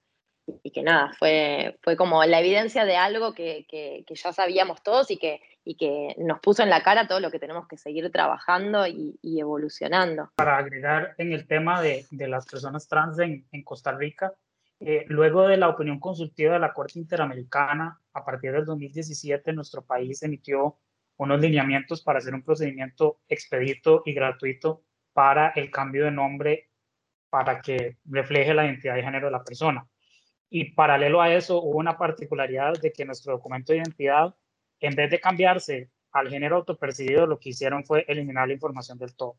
y 0.62 0.72
que 0.72 0.84
nada, 0.84 1.14
fue, 1.18 1.80
fue 1.84 1.96
como 1.96 2.22
la 2.26 2.42
evidencia 2.42 2.84
de 2.84 2.98
algo 2.98 3.34
que, 3.34 3.66
que, 3.70 4.04
que, 4.06 4.16
ya 4.16 4.34
sabíamos 4.34 4.84
todos 4.84 5.10
y 5.10 5.16
que, 5.16 5.40
y 5.64 5.76
que 5.76 6.16
nos 6.18 6.42
puso 6.42 6.64
en 6.64 6.70
la 6.70 6.84
cara 6.84 7.08
todo 7.08 7.22
lo 7.22 7.32
que 7.32 7.40
tenemos 7.40 7.66
que 7.66 7.78
seguir 7.78 8.12
trabajando 8.12 8.86
y, 8.88 9.18
y 9.22 9.40
evolucionando. 9.40 10.34
Para 10.36 10.58
agregar 10.58 11.16
en 11.18 11.32
el 11.32 11.48
tema 11.48 11.82
de, 11.82 12.06
de 12.12 12.28
las 12.28 12.46
personas 12.46 12.90
trans 12.90 13.20
en, 13.20 13.48
en 13.54 13.64
Costa 13.64 13.94
Rica, 13.94 14.34
eh, 14.84 15.06
luego 15.10 15.48
de 15.48 15.58
la 15.58 15.70
opinión 15.70 16.00
consultiva 16.00 16.54
de 16.54 16.60
la 16.60 16.74
Corte 16.74 16.98
Interamericana, 16.98 18.02
a 18.13 18.26
partir 18.26 18.52
del 18.52 18.65
2017, 18.65 19.54
nuestro 19.54 19.86
país 19.86 20.24
emitió 20.24 20.80
unos 21.17 21.39
lineamientos 21.39 22.02
para 22.02 22.17
hacer 22.17 22.34
un 22.34 22.41
procedimiento 22.41 23.20
expedito 23.28 24.02
y 24.06 24.13
gratuito 24.13 24.84
para 25.13 25.50
el 25.50 25.70
cambio 25.70 26.06
de 26.06 26.12
nombre 26.12 26.72
para 27.30 27.62
que 27.62 27.98
refleje 28.06 28.56
la 28.56 28.65
identidad 28.65 28.96
de 28.96 29.04
género 29.04 29.28
de 29.28 29.32
la 29.32 29.44
persona. 29.44 29.88
Y 30.50 30.72
paralelo 30.72 31.22
a 31.22 31.32
eso, 31.32 31.62
hubo 31.62 31.78
una 31.78 31.96
particularidad 31.96 32.74
de 32.82 32.91
que 32.91 33.06
nuestro 33.06 33.34
documento 33.34 33.74
de 33.74 33.80
identidad, 33.80 34.36
en 34.80 34.96
vez 34.96 35.12
de 35.12 35.20
cambiarse 35.20 35.91
al 36.12 36.28
género 36.28 36.56
autopercibido, 36.58 37.28
lo 37.28 37.39
que 37.39 37.50
hicieron 37.50 37.86
fue 37.86 38.04
eliminar 38.08 38.48
la 38.48 38.56
información 38.56 38.98
del 38.98 39.15
todo. 39.15 39.38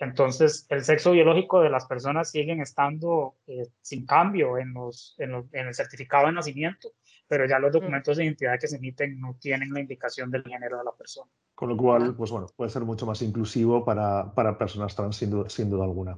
Entonces, 0.00 0.66
el 0.70 0.82
sexo 0.82 1.12
biológico 1.12 1.60
de 1.60 1.68
las 1.68 1.84
personas 1.84 2.30
siguen 2.30 2.62
estando 2.62 3.34
eh, 3.46 3.68
sin 3.82 4.06
cambio 4.06 4.56
en, 4.56 4.72
los, 4.72 5.14
en, 5.18 5.32
los, 5.32 5.44
en, 5.52 5.68
el 5.68 5.74
certificado 5.74 6.26
de 6.26 6.32
nacimiento, 6.32 6.88
pero 7.28 7.46
ya 7.46 7.58
los 7.58 7.70
documentos 7.70 8.16
de 8.16 8.24
identidad 8.24 8.58
que 8.58 8.66
se 8.66 8.76
emiten 8.76 9.20
no 9.20 9.36
tienen 9.38 9.74
la 9.74 9.80
indicación 9.80 10.30
del 10.30 10.42
género 10.42 10.78
de 10.78 10.84
la 10.84 10.92
persona. 10.92 11.30
Con 11.54 11.68
lo 11.68 11.76
cual, 11.76 12.14
pues 12.16 12.30
bueno, 12.30 12.46
puede 12.56 12.70
ser 12.70 12.80
mucho 12.82 13.04
más 13.04 13.20
inclusivo 13.20 13.84
para, 13.84 14.32
para 14.32 14.56
personas 14.56 14.96
trans, 14.96 15.16
sin 15.16 15.30
duda, 15.30 15.50
sin 15.50 15.68
duda 15.68 15.84
alguna. 15.84 16.16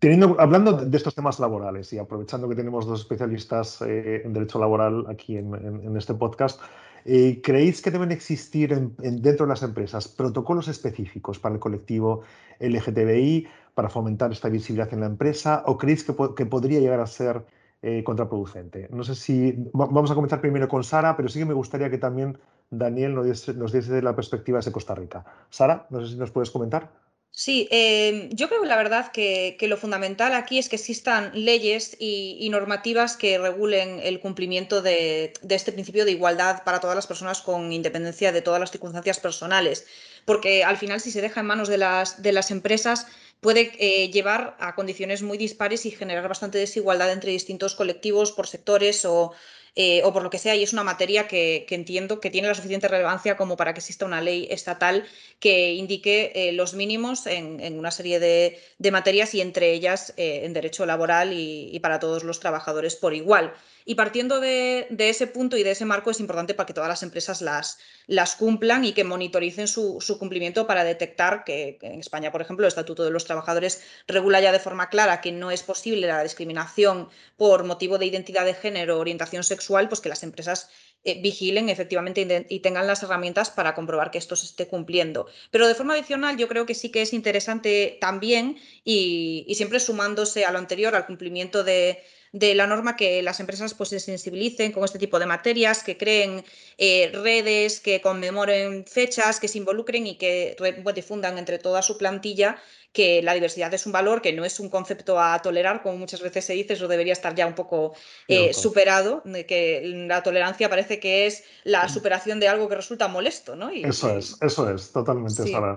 Teniendo, 0.00 0.34
hablando 0.40 0.72
de 0.72 0.96
estos 0.96 1.14
temas 1.14 1.38
laborales 1.38 1.92
y 1.92 1.98
aprovechando 1.98 2.48
que 2.48 2.54
tenemos 2.54 2.86
dos 2.86 3.00
especialistas 3.00 3.82
eh, 3.82 4.22
en 4.24 4.32
derecho 4.32 4.58
laboral 4.58 5.04
aquí 5.10 5.36
en, 5.36 5.54
en, 5.54 5.84
en 5.84 5.96
este 5.98 6.14
podcast, 6.14 6.58
eh, 7.04 7.40
¿Creéis 7.42 7.82
que 7.82 7.90
deben 7.90 8.12
existir 8.12 8.72
en, 8.72 8.94
en, 9.02 9.22
dentro 9.22 9.46
de 9.46 9.50
las 9.50 9.62
empresas 9.62 10.08
protocolos 10.08 10.68
específicos 10.68 11.38
para 11.38 11.54
el 11.54 11.60
colectivo 11.60 12.22
LGTBI 12.60 13.48
para 13.74 13.88
fomentar 13.88 14.32
esta 14.32 14.48
visibilidad 14.48 14.92
en 14.92 15.00
la 15.00 15.06
empresa 15.06 15.62
o 15.66 15.76
creéis 15.76 16.04
que, 16.04 16.12
po 16.12 16.34
que 16.34 16.46
podría 16.46 16.80
llegar 16.80 17.00
a 17.00 17.06
ser 17.06 17.44
eh, 17.82 18.04
contraproducente? 18.04 18.88
No 18.90 19.02
sé 19.02 19.14
si 19.14 19.54
vamos 19.72 20.10
a 20.10 20.14
comenzar 20.14 20.40
primero 20.40 20.68
con 20.68 20.84
Sara, 20.84 21.16
pero 21.16 21.28
sí 21.28 21.38
que 21.38 21.46
me 21.46 21.54
gustaría 21.54 21.90
que 21.90 21.98
también 21.98 22.38
Daniel 22.70 23.14
nos 23.14 23.26
diese, 23.26 23.54
nos 23.54 23.72
diese 23.72 24.00
la 24.02 24.14
perspectiva 24.14 24.60
de 24.60 24.72
Costa 24.72 24.94
Rica. 24.94 25.24
Sara, 25.50 25.86
no 25.90 26.00
sé 26.00 26.12
si 26.12 26.16
nos 26.16 26.30
puedes 26.30 26.50
comentar. 26.50 26.90
Sí, 27.34 27.66
eh, 27.70 28.28
yo 28.32 28.48
creo 28.48 28.62
la 28.66 28.76
verdad 28.76 29.10
que, 29.10 29.56
que, 29.58 29.66
lo 29.66 29.78
fundamental 29.78 30.34
aquí 30.34 30.58
es 30.58 30.68
que 30.68 30.76
existan 30.76 31.30
leyes 31.34 31.96
y, 31.98 32.36
y 32.38 32.50
normativas 32.50 33.16
que 33.16 33.38
regulen 33.38 34.00
el 34.02 34.20
cumplimiento 34.20 34.82
de, 34.82 35.32
de, 35.40 35.54
este 35.54 35.72
principio 35.72 36.04
de 36.04 36.10
igualdad 36.10 36.62
para 36.62 36.78
todas 36.80 36.94
las 36.94 37.06
personas 37.06 37.40
con 37.40 37.72
independencia 37.72 38.32
de 38.32 38.42
todas 38.42 38.60
las 38.60 38.70
circunstancias 38.70 39.18
personales, 39.18 39.86
porque 40.26 40.62
al 40.62 40.76
final 40.76 41.00
si 41.00 41.10
se 41.10 41.22
deja 41.22 41.40
en 41.40 41.46
manos 41.46 41.68
de 41.68 41.78
las, 41.78 42.20
de 42.20 42.32
las 42.32 42.50
empresas 42.50 43.06
puede 43.40 43.72
eh, 43.78 44.10
llevar 44.10 44.54
a 44.60 44.74
condiciones 44.74 45.22
muy 45.22 45.38
dispares 45.38 45.86
y 45.86 45.90
generar 45.90 46.28
bastante 46.28 46.58
desigualdad 46.58 47.10
entre 47.12 47.32
distintos 47.32 47.74
colectivos 47.74 48.30
por 48.32 48.46
sectores 48.46 49.06
o 49.06 49.32
eh, 49.74 50.02
o 50.04 50.12
por 50.12 50.22
lo 50.22 50.28
que 50.28 50.38
sea, 50.38 50.54
y 50.54 50.62
es 50.62 50.74
una 50.74 50.84
materia 50.84 51.26
que, 51.26 51.64
entiendo 51.70 52.20
que 52.20 52.28
tiene 52.28 52.46
la 52.46 52.54
suficiente 52.54 52.88
relevancia 52.88 53.38
como 53.38 53.56
para 53.56 53.72
que 53.72 53.80
exista 53.80 54.04
una 54.04 54.20
ley 54.20 54.46
estatal 54.50 55.06
que 55.40 55.72
indique 55.72 56.30
eh, 56.34 56.52
los 56.52 56.74
mínimos 56.74 57.26
en, 57.26 57.78
una 57.78 57.90
serie 57.90 58.20
de, 58.20 58.60
materias 58.90 59.34
y 59.34 59.40
entre 59.40 59.72
ellas 59.72 60.12
eh, 60.18 60.42
en 60.44 60.52
derecho 60.52 60.84
laboral 60.84 61.32
y, 61.32 61.78
para 61.80 62.00
todos 62.00 62.22
los 62.22 62.38
trabajadores 62.38 62.96
por 62.96 63.14
igual. 63.14 63.54
Y 63.84 63.96
partiendo 63.96 64.40
de, 64.40 64.86
ese 64.98 65.26
punto 65.26 65.56
y 65.56 65.64
de 65.64 65.72
ese 65.72 65.84
marco 65.84 66.10
es 66.10 66.20
importante 66.20 66.54
para 66.54 66.66
que 66.66 66.74
todas 66.74 66.88
las 66.88 67.02
empresas 67.02 67.40
las, 67.40 68.36
cumplan 68.36 68.84
y 68.84 68.92
que 68.92 69.02
monitoricen 69.04 69.66
su, 69.66 69.98
cumplimiento 70.18 70.66
para 70.66 70.84
detectar 70.84 71.44
que, 71.44 71.78
en 71.80 71.98
España, 71.98 72.30
por 72.30 72.42
ejemplo, 72.42 72.66
el 72.66 72.68
Estatuto 72.68 73.02
de 73.04 73.10
los 73.10 73.24
Trabajadores 73.24 73.82
regula 74.06 74.40
ya 74.40 74.52
de 74.52 74.60
forma 74.60 74.88
clara 74.88 75.20
que 75.20 75.32
no 75.32 75.50
es 75.50 75.62
posible 75.62 76.06
la 76.06 76.22
discriminación 76.22 77.08
por 77.36 77.64
motivo 77.64 77.98
de 77.98 78.06
identidad 78.06 78.44
de 78.44 78.54
género 78.54 79.00
orientación 79.00 79.42
sexual, 79.42 79.61
pues 79.88 80.00
que 80.00 80.08
las 80.08 80.22
empresas 80.22 80.70
eh, 81.04 81.20
vigilen 81.20 81.68
efectivamente 81.68 82.46
y 82.48 82.60
tengan 82.60 82.86
las 82.86 83.02
herramientas 83.02 83.50
para 83.50 83.74
comprobar 83.74 84.10
que 84.10 84.18
esto 84.18 84.36
se 84.36 84.46
esté 84.46 84.68
cumpliendo. 84.68 85.26
Pero 85.50 85.66
de 85.66 85.74
forma 85.74 85.94
adicional, 85.94 86.36
yo 86.36 86.48
creo 86.48 86.64
que 86.64 86.74
sí 86.74 86.90
que 86.90 87.02
es 87.02 87.12
interesante 87.12 87.98
también 88.00 88.58
y 88.84 89.52
siempre 89.56 89.80
sumándose 89.80 90.44
a 90.44 90.52
lo 90.52 90.58
anterior, 90.58 90.94
al 90.94 91.06
cumplimiento 91.06 91.64
de 91.64 92.04
la 92.32 92.66
norma 92.66 92.96
que 92.96 93.20
las 93.22 93.40
empresas 93.40 93.74
pues, 93.74 93.90
se 93.90 94.00
sensibilicen 94.00 94.72
con 94.72 94.84
este 94.84 94.98
tipo 94.98 95.18
de 95.18 95.26
materias, 95.26 95.82
que 95.82 95.98
creen 95.98 96.44
eh, 96.78 97.10
redes, 97.12 97.80
que 97.80 98.00
conmemoren 98.00 98.86
fechas, 98.86 99.38
que 99.38 99.48
se 99.48 99.58
involucren 99.58 100.06
y 100.06 100.16
que 100.16 100.56
difundan 100.94 101.36
entre 101.38 101.58
toda 101.58 101.82
su 101.82 101.98
plantilla 101.98 102.56
que 102.92 103.22
la 103.22 103.34
diversidad 103.34 103.72
es 103.72 103.86
un 103.86 103.92
valor, 103.92 104.20
que 104.20 104.32
no 104.32 104.44
es 104.44 104.60
un 104.60 104.68
concepto 104.68 105.20
a 105.20 105.40
tolerar, 105.40 105.82
como 105.82 105.96
muchas 105.96 106.20
veces 106.20 106.44
se 106.44 106.52
dice, 106.52 106.74
eso 106.74 106.88
debería 106.88 107.14
estar 107.14 107.34
ya 107.34 107.46
un 107.46 107.54
poco 107.54 107.94
eh, 108.28 108.52
superado, 108.52 109.22
que 109.46 109.82
la 109.84 110.22
tolerancia 110.22 110.68
parece 110.68 111.00
que 111.00 111.26
es 111.26 111.44
la 111.64 111.88
superación 111.88 112.38
de 112.38 112.48
algo 112.48 112.68
que 112.68 112.76
resulta 112.76 113.08
molesto, 113.08 113.56
¿no? 113.56 113.70
eso 113.70 114.16
es, 114.16 114.36
eso 114.40 114.70
es, 114.70 114.92
totalmente, 114.92 115.46
Sara. 115.50 115.76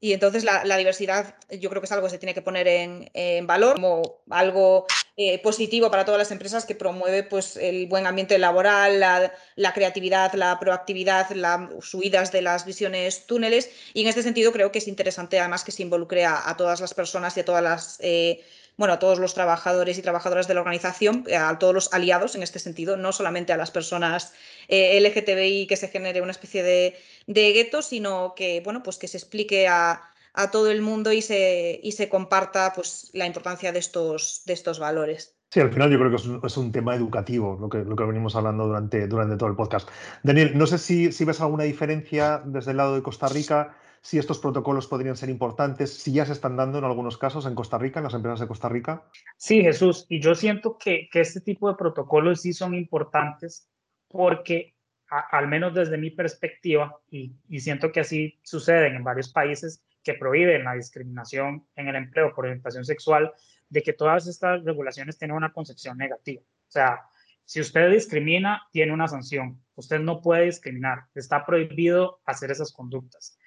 Y 0.00 0.12
entonces 0.12 0.44
la, 0.44 0.76
diversidad 0.76 1.36
yo 1.50 1.70
creo 1.70 1.80
que 1.80 1.86
es 1.86 1.92
algo 1.92 2.06
que 2.06 2.10
se 2.10 2.18
tiene 2.18 2.34
que 2.34 2.42
poner 2.42 2.68
en, 2.68 3.46
valor 3.46 3.76
como 3.76 4.20
algo 4.28 4.86
eh, 5.16 5.40
positivo 5.40 5.90
para 5.90 6.04
todas 6.04 6.18
las 6.18 6.30
empresas 6.30 6.66
que 6.66 6.74
promueve 6.74 7.22
pues, 7.22 7.56
el 7.56 7.86
buen 7.86 8.06
ambiente 8.06 8.38
laboral, 8.38 9.00
la, 9.00 9.72
creatividad, 9.72 10.34
la 10.34 10.58
proactividad, 10.60 11.30
las 11.30 11.94
huidas 11.94 12.32
de 12.32 12.42
las 12.42 12.66
visiones 12.66 13.26
túneles. 13.26 13.70
Y 13.94 14.02
en 14.02 14.08
este 14.08 14.22
sentido 14.22 14.52
creo 14.52 14.70
que 14.70 14.78
es 14.78 14.88
interesante 14.88 15.40
además 15.40 15.64
que 15.64 15.72
se 15.72 15.82
involucre 15.82 16.26
a, 16.26 16.54
todas 16.58 16.80
las 16.80 16.92
personas 16.92 17.36
y 17.36 17.40
a 17.40 17.44
todas 17.44 17.62
las... 17.62 17.96
Eh, 18.00 18.44
bueno, 18.76 18.94
a 18.94 18.98
todos 18.98 19.18
los 19.18 19.34
trabajadores 19.34 19.98
y 19.98 20.02
trabajadoras 20.02 20.48
de 20.48 20.54
la 20.54 20.60
organización, 20.60 21.24
eh, 21.28 21.36
a 21.36 21.58
todos 21.58 21.74
los 21.74 21.92
aliados 21.92 22.34
en 22.34 22.42
este 22.42 22.58
sentido, 22.58 22.96
no 22.96 23.12
solamente 23.12 23.52
a 23.52 23.56
las 23.56 23.70
personas 23.70 24.32
eh, 24.68 25.00
LGTBI 25.00 25.66
que 25.66 25.76
se 25.76 25.88
genere 25.88 26.22
una 26.22 26.32
especie 26.32 26.62
de, 26.62 26.96
de 27.26 27.52
gueto, 27.52 27.82
sino 27.82 28.34
que, 28.34 28.60
bueno, 28.64 28.82
pues 28.82 28.98
que 28.98 29.08
se 29.08 29.18
explique 29.18 29.68
a, 29.68 30.02
todo 30.50 30.68
el 30.68 30.82
mundo 30.82 31.12
y 31.12 31.22
se, 31.22 31.78
y 31.80 31.92
se 31.92 32.08
comparta 32.08 32.72
pues, 32.74 33.10
la 33.12 33.24
importancia 33.24 33.70
de 33.70 33.78
estos, 33.78 34.42
de 34.46 34.54
estos 34.54 34.80
valores. 34.80 35.36
Sí, 35.54 35.60
al 35.60 35.72
final 35.72 35.92
yo 35.92 35.98
creo 36.00 36.10
que 36.10 36.46
es 36.46 36.56
un, 36.56 36.72
tema 36.72 36.96
educativo 36.96 37.56
lo 37.60 37.68
que, 37.68 37.78
lo 37.78 37.94
que 37.94 38.02
venimos 38.02 38.34
hablando 38.34 38.66
durante, 38.66 39.06
durante 39.06 39.36
todo 39.36 39.48
el 39.48 39.54
podcast. 39.54 39.88
Daniel, 40.24 40.58
no 40.58 40.66
sé 40.66 40.78
si, 40.78 41.12
si 41.12 41.24
ves 41.24 41.40
alguna 41.40 41.62
diferencia 41.62 42.42
desde 42.44 42.72
el 42.72 42.78
lado 42.78 42.96
de 42.96 43.02
Costa 43.04 43.28
Rica 43.28 43.76
si 44.04 44.18
estos 44.18 44.38
protocolos 44.38 44.86
podrían 44.86 45.16
ser 45.16 45.30
importantes, 45.30 45.90
si 45.90 46.12
ya 46.12 46.26
se 46.26 46.34
están 46.34 46.58
dando 46.58 46.76
en 46.76 46.84
algunos 46.84 47.16
casos 47.16 47.46
en 47.46 47.54
Costa 47.54 47.78
Rica, 47.78 48.00
en 48.00 48.04
las 48.04 48.12
empresas 48.12 48.38
de 48.38 48.46
Costa 48.46 48.68
Rica. 48.68 49.02
Sí, 49.38 49.62
Jesús, 49.62 50.04
y 50.10 50.20
yo 50.20 50.34
siento 50.34 50.76
que, 50.76 51.08
este 51.14 51.40
tipo 51.40 51.70
de 51.70 51.74
protocolos 51.74 52.42
sí 52.42 52.52
son 52.52 52.74
importantes 52.74 53.66
porque, 54.06 54.76
al 55.08 55.48
menos 55.48 55.72
desde 55.72 55.96
mi 55.96 56.10
perspectiva, 56.10 57.00
y, 57.10 57.34
siento 57.58 57.90
que 57.90 58.00
así 58.00 58.38
sucede 58.42 58.88
en 58.88 59.02
varios 59.02 59.32
países 59.32 59.82
que 60.02 60.12
prohíben 60.12 60.64
la 60.64 60.74
discriminación 60.74 61.66
en 61.74 61.88
el 61.88 61.96
empleo 61.96 62.34
por 62.34 62.44
orientación 62.44 62.84
sexual, 62.84 63.32
de 63.70 63.82
que 63.82 63.94
todas 63.94 64.26
estas 64.26 64.62
regulaciones 64.64 65.16
tienen 65.16 65.34
una 65.34 65.50
concepción 65.50 65.96
negativa. 65.96 66.42
O 66.42 66.70
sea, 66.70 67.00
si 67.46 67.58
usted 67.58 67.90
discrimina, 67.90 68.68
tiene 68.70 68.92
una 68.92 69.08
sanción. 69.08 69.62
Usted 69.76 70.00
no 70.00 70.20
puede 70.20 70.44
discriminar. 70.44 71.06
Está 71.14 71.46
prohibido 71.46 72.20
hacer 72.26 72.50
esas 72.50 72.70
conductas 72.70 73.38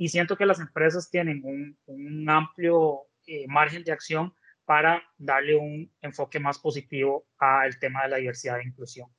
y 0.00 0.08
siento 0.08 0.34
que 0.34 0.46
las 0.46 0.58
empresas 0.60 1.10
tienen 1.10 1.42
un, 1.44 2.30
amplio 2.30 3.02
eh, 3.26 3.46
margen 3.46 3.84
de 3.84 3.92
acción 3.92 4.32
para 4.64 5.02
darle 5.18 5.56
un 5.56 5.92
enfoque 6.00 6.40
más 6.40 6.58
positivo 6.58 7.26
al 7.36 7.78
tema 7.78 8.04
de 8.04 8.08
la 8.08 8.16
diversidad 8.16 8.60
e 8.60 8.64
inclusión. 8.64 9.10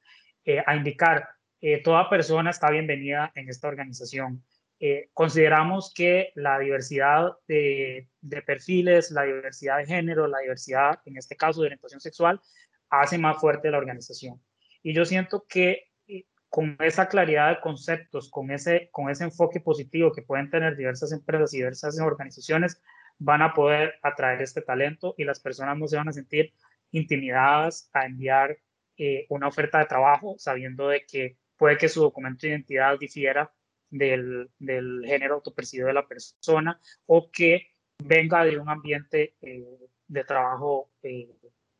Eh, 0.44 0.63
a 0.65 0.76
indicar, 0.76 1.30
eh, 1.62 1.84
toda 1.84 2.10
persona 2.10 2.50
está 2.50 2.72
bienvenida 2.72 3.32
en 3.36 3.48
esta 3.48 3.67
organización. 3.67 4.44
consideramos 5.13 5.94
que 5.94 6.32
la 6.34 6.58
diversidad 6.58 7.30
de, 7.48 8.10
de, 8.20 8.41
perfiles, 8.41 9.12
la 9.12 9.22
diversidad 9.22 9.78
de 9.78 9.86
género, 9.86 10.26
la 10.26 10.39
diversidad, 10.39 11.00
en 11.06 11.17
este 11.17 11.36
caso, 11.36 11.62
de 11.62 11.67
orientación 11.67 12.02
sexual, 12.02 12.41
hace 12.89 13.20
más 13.20 13.38
fuerte 13.39 13.70
la 13.70 13.78
organización. 13.78 14.41
Y 14.82 14.96
yo 14.96 15.06
siento 15.06 15.46
que 15.48 15.90
con 16.52 16.76
esa 16.82 17.08
claridad 17.08 17.50
de 17.50 17.62
conceptos, 17.62 18.30
con 18.30 18.52
ese, 18.52 18.90
con 18.92 19.10
ese 19.10 19.24
enfoque 19.24 19.62
positivo 19.62 20.12
que 20.12 20.22
pueden 20.22 20.50
tener 20.50 20.76
diversas 20.76 21.14
empresas 21.14 21.54
y 21.54 21.60
diversas 21.60 21.98
organizaciones, 22.02 22.82
van 23.20 23.42
a 23.42 23.54
poder 23.54 23.94
atraer 24.04 24.42
este 24.42 24.62
talento 24.62 25.16
y 25.18 25.24
las 25.24 25.40
personas 25.40 25.78
no 25.78 25.88
se 25.88 25.96
van 25.96 26.10
a 26.10 26.12
sentir 26.12 26.54
intimidadas 26.92 27.90
a 27.94 28.06
enviar 28.06 28.58
eh, 28.98 29.28
una 29.30 29.48
oferta 29.48 29.80
de 29.80 29.86
trabajo 29.86 30.36
sabiendo 30.40 30.90
de 30.90 31.06
que 31.06 31.38
puede 31.56 31.78
que 31.78 31.88
su 31.88 32.02
documento 32.02 32.42
de 32.42 32.50
identidad 32.50 33.00
difiera 33.00 33.50
del, 33.90 34.52
del 34.60 35.04
género 35.06 35.36
autopercibido 35.36 35.88
de 35.88 35.94
la 35.94 36.06
persona 36.06 36.82
o 37.06 37.32
que 37.32 37.68
venga 38.04 38.44
de 38.44 38.60
un 38.60 38.68
ambiente 38.68 39.36
eh, 39.42 39.88
de 40.06 40.24
trabajo 40.26 40.92
eh, 41.02 41.30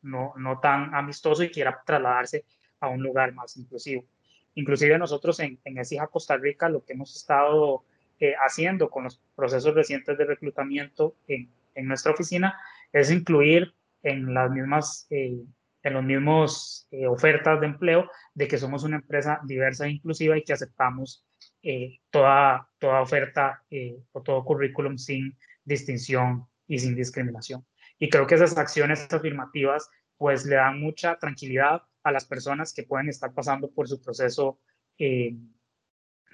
no, 0.00 0.32
no 0.38 0.60
tan 0.60 0.94
amistoso 0.94 1.42
y 1.42 1.50
quiera 1.50 1.82
trasladarse 1.84 2.46
a 2.80 2.88
un 2.88 3.02
lugar 3.02 3.34
más 3.34 3.54
inclusivo. 3.58 4.06
Inclusive 4.54 4.98
nosotros 4.98 5.40
en, 5.40 5.58
en 5.64 5.78
ESIJA 5.78 6.08
Costa 6.08 6.36
Rica 6.36 6.68
lo 6.68 6.84
que 6.84 6.92
hemos 6.92 7.16
estado 7.16 7.84
eh, 8.24 8.34
haciendo 8.38 8.88
con 8.88 9.02
los 9.02 9.20
procesos 9.34 9.74
recientes 9.74 10.16
de 10.16 10.24
reclutamiento 10.24 11.16
en, 11.26 11.50
en 11.74 11.88
nuestra 11.88 12.12
oficina 12.12 12.56
es 12.92 13.10
incluir 13.10 13.74
en 14.04 14.32
las 14.32 14.48
mismas, 14.48 15.08
eh, 15.10 15.42
en 15.82 15.92
los 15.92 16.04
mismos 16.04 16.86
eh, 16.92 17.08
ofertas 17.08 17.58
de 17.60 17.66
empleo 17.66 18.08
de 18.34 18.46
que 18.46 18.58
somos 18.58 18.84
una 18.84 18.98
empresa 18.98 19.40
diversa 19.44 19.86
e 19.86 19.90
inclusiva 19.90 20.38
y 20.38 20.44
que 20.44 20.52
aceptamos 20.52 21.26
toda, 22.10 22.68
toda 22.78 23.00
oferta 23.00 23.64
o 24.12 24.22
todo 24.22 24.44
currículum 24.44 24.98
sin 24.98 25.36
distinción 25.64 26.46
y 26.68 26.78
sin 26.78 26.94
discriminación. 26.94 27.64
Y 27.98 28.08
creo 28.08 28.26
que 28.26 28.36
esas 28.36 28.56
acciones 28.56 29.12
afirmativas 29.12 29.90
pues 30.16 30.46
le 30.46 30.56
dan 30.56 30.80
mucha 30.80 31.16
tranquilidad 31.16 31.82
a 32.02 32.12
las 32.12 32.24
personas 32.24 32.72
que 32.72 32.82
pueden 32.82 33.08
estar 33.08 33.32
pasando 33.32 33.70
por 33.70 33.88
su 33.88 34.00
proceso 34.00 34.58
eh, 34.98 35.36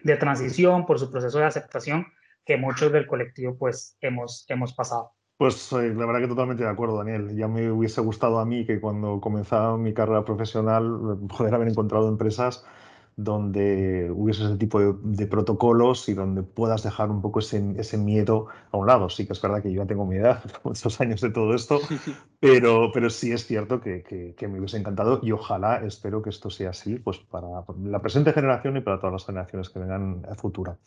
de 0.03 0.17
transición, 0.17 0.87
por 0.87 0.99
su 0.99 1.11
proceso 1.11 1.39
de 1.39 1.45
aceptación, 1.45 2.07
que 2.45 2.57
muchos 2.57 2.93
del 2.93 3.07
colectivo 3.07 3.57
pues 3.57 3.97
hemos, 4.01 4.45
hemos 4.49 4.73
pasado. 4.75 5.13
Pues 5.37 5.73
eh, 5.73 5.95
la 5.95 6.07
verdad 6.07 6.21
que 6.21 6.29
totalmente 6.29 6.65
de 6.65 6.71
acuerdo, 6.71 6.99
Daniel. 6.99 7.37
Ya 7.37 7.47
me 7.47 7.71
hubiese 7.71 8.01
gustado 8.01 8.41
a 8.41 8.45
mí 8.45 8.67
que 8.67 8.81
cuando 8.81 9.21
comenzaba 9.21 9.77
mi 9.79 9.95
carrera 9.95 10.25
profesional 10.25 11.19
poder 11.37 11.55
haber 11.55 11.69
encontrado 11.69 12.09
empresas 12.09 12.67
donde 13.19 14.13
hubiese 14.15 14.45
ese 14.45 14.57
tipo 14.57 14.79
de, 14.81 15.27
protocolos 15.27 16.09
y 16.09 16.15
donde 16.15 16.45
puedas 16.45 16.85
dejar 16.85 17.11
un 17.11 17.21
poco 17.21 17.41
ese, 17.41 17.75
ese, 17.77 17.99
miedo 17.99 18.47
a 18.71 18.77
un 18.77 18.87
lado. 18.87 19.11
Sí 19.11 19.27
que 19.27 19.33
es 19.33 19.43
verdad 19.43 19.61
que 19.61 19.73
yo 19.73 19.83
ya 19.83 19.89
tengo 19.89 20.07
mi 20.07 20.17
edad, 20.17 20.41
muchos 20.63 21.01
años 21.01 21.21
de 21.21 21.31
todo 21.31 21.53
esto, 21.53 21.81
pero, 22.41 22.93
pero 22.95 23.11
sí 23.11 23.33
es 23.33 23.45
cierto 23.45 23.81
que, 23.81 24.05
que, 24.37 24.49
me 24.49 24.61
hubiese 24.61 24.77
encantado 24.77 25.19
y 25.21 25.33
ojalá 25.33 25.85
espero 25.85 26.23
que 26.23 26.31
esto 26.31 26.49
sea 26.49 26.71
así 26.71 26.95
pues 26.95 27.19
para 27.19 27.49
la 27.83 28.01
presente 28.01 28.33
generación 28.33 28.77
y 28.77 28.83
para 28.83 28.99
todas 29.01 29.15
las 29.15 29.27
generaciones 29.27 29.69
que 29.69 29.81
vengan 29.81 30.25
a 30.31 30.37
futuro. 30.37 30.79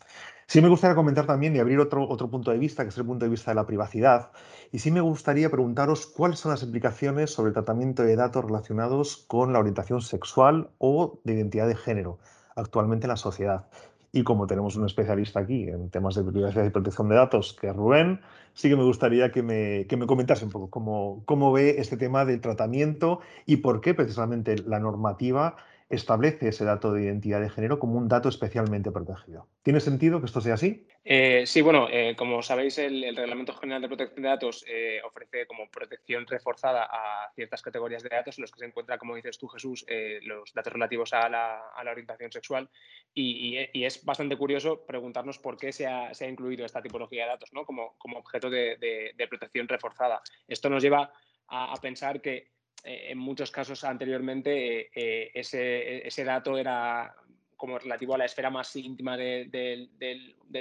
Sí 0.52 0.60
me 0.60 0.68
gustaría 0.68 0.94
comentar 0.94 1.24
también 1.24 1.56
y 1.56 1.60
abrir 1.60 1.80
otro, 1.80 2.06
otro 2.06 2.28
punto 2.28 2.50
de 2.50 2.58
vista, 2.58 2.82
que 2.82 2.90
es 2.90 2.98
el 2.98 3.06
punto 3.06 3.24
de 3.24 3.30
vista 3.30 3.50
de 3.50 3.54
la 3.54 3.64
privacidad. 3.64 4.32
Y 4.70 4.80
sí 4.80 4.90
me 4.90 5.00
gustaría 5.00 5.48
preguntaros 5.48 6.06
cuáles 6.06 6.40
son 6.40 6.50
las 6.50 6.62
implicaciones 6.62 7.30
sobre 7.30 7.48
el 7.48 7.54
tratamiento 7.54 8.02
de 8.02 8.16
datos 8.16 8.44
relacionados 8.44 9.24
con 9.28 9.54
la 9.54 9.60
orientación 9.60 10.02
sexual 10.02 10.68
o 10.76 11.20
de 11.24 11.32
identidad 11.32 11.68
de 11.68 11.74
género 11.74 12.18
actualmente 12.54 13.06
en 13.06 13.12
la 13.12 13.16
sociedad. 13.16 13.64
Y 14.12 14.24
como 14.24 14.46
tenemos 14.46 14.76
un 14.76 14.84
especialista 14.84 15.40
aquí 15.40 15.70
en 15.70 15.88
temas 15.88 16.16
de 16.16 16.22
privacidad 16.22 16.66
y 16.66 16.68
protección 16.68 17.08
de 17.08 17.14
datos, 17.14 17.56
que 17.58 17.68
es 17.68 17.74
Rubén, 17.74 18.20
sí 18.52 18.68
que 18.68 18.76
me 18.76 18.84
gustaría 18.84 19.32
que 19.32 19.42
me, 19.42 19.86
que 19.86 19.96
me 19.96 20.06
comentase 20.06 20.44
un 20.44 20.50
poco 20.50 20.68
cómo, 20.68 21.22
cómo 21.24 21.50
ve 21.52 21.76
este 21.78 21.96
tema 21.96 22.26
del 22.26 22.42
tratamiento 22.42 23.20
y 23.46 23.56
por 23.56 23.80
qué 23.80 23.94
precisamente 23.94 24.56
la 24.66 24.80
normativa 24.80 25.56
establece 25.92 26.48
ese 26.48 26.64
dato 26.64 26.92
de 26.92 27.04
identidad 27.04 27.40
de 27.40 27.50
género 27.50 27.78
como 27.78 27.98
un 27.98 28.08
dato 28.08 28.30
especialmente 28.30 28.90
protegido. 28.90 29.46
¿Tiene 29.62 29.78
sentido 29.78 30.20
que 30.20 30.26
esto 30.26 30.40
sea 30.40 30.54
así? 30.54 30.86
Eh, 31.04 31.44
sí, 31.46 31.60
bueno, 31.60 31.86
eh, 31.90 32.14
como 32.16 32.42
sabéis, 32.42 32.78
el, 32.78 33.14
Reglamento 33.14 33.52
General 33.52 33.82
de 33.82 33.88
Protección 33.88 34.22
de 34.22 34.28
Datos 34.30 34.64
eh, 34.66 35.00
ofrece 35.04 35.46
como 35.46 35.68
protección 35.70 36.26
reforzada 36.26 36.88
a 36.90 37.30
ciertas 37.34 37.60
categorías 37.60 38.02
de 38.02 38.08
datos 38.08 38.38
en 38.38 38.42
los 38.42 38.50
que 38.50 38.60
se 38.60 38.64
encuentra, 38.64 38.96
como 38.96 39.14
dices 39.16 39.36
tú, 39.36 39.48
Jesús, 39.48 39.84
los 40.22 40.54
datos 40.54 40.72
relativos 40.72 41.12
a 41.12 41.28
la, 41.28 41.60
orientación 41.90 42.32
sexual. 42.32 42.70
Y, 43.12 43.58
es 43.84 44.02
bastante 44.02 44.38
curioso 44.38 44.86
preguntarnos 44.86 45.38
por 45.38 45.58
qué 45.58 45.72
se 45.72 45.86
ha, 45.86 46.12
incluido 46.26 46.64
esta 46.64 46.80
tipología 46.80 47.24
de 47.24 47.30
datos 47.30 47.52
¿no? 47.52 47.66
como, 47.66 47.96
objeto 48.16 48.48
de, 48.48 49.26
protección 49.28 49.68
reforzada. 49.68 50.22
Esto 50.48 50.70
nos 50.70 50.82
lleva 50.82 51.12
a 51.48 51.74
pensar 51.82 52.22
que 52.22 52.52
en 52.84 53.18
muchos 53.18 53.50
casos 53.50 53.84
anteriormente 53.84 54.90
eh, 54.94 55.30
ese, 55.34 56.24
dato 56.24 56.58
era 56.58 57.14
como 57.56 57.78
relativo 57.78 58.14
a 58.14 58.18
la 58.18 58.24
esfera 58.24 58.50
más 58.50 58.74
íntima 58.74 59.16
del, 59.16 59.88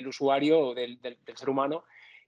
usuario 0.05 0.59
o 0.59 0.75
del, 0.75 0.99
ser 1.33 1.49
humano 1.49 1.83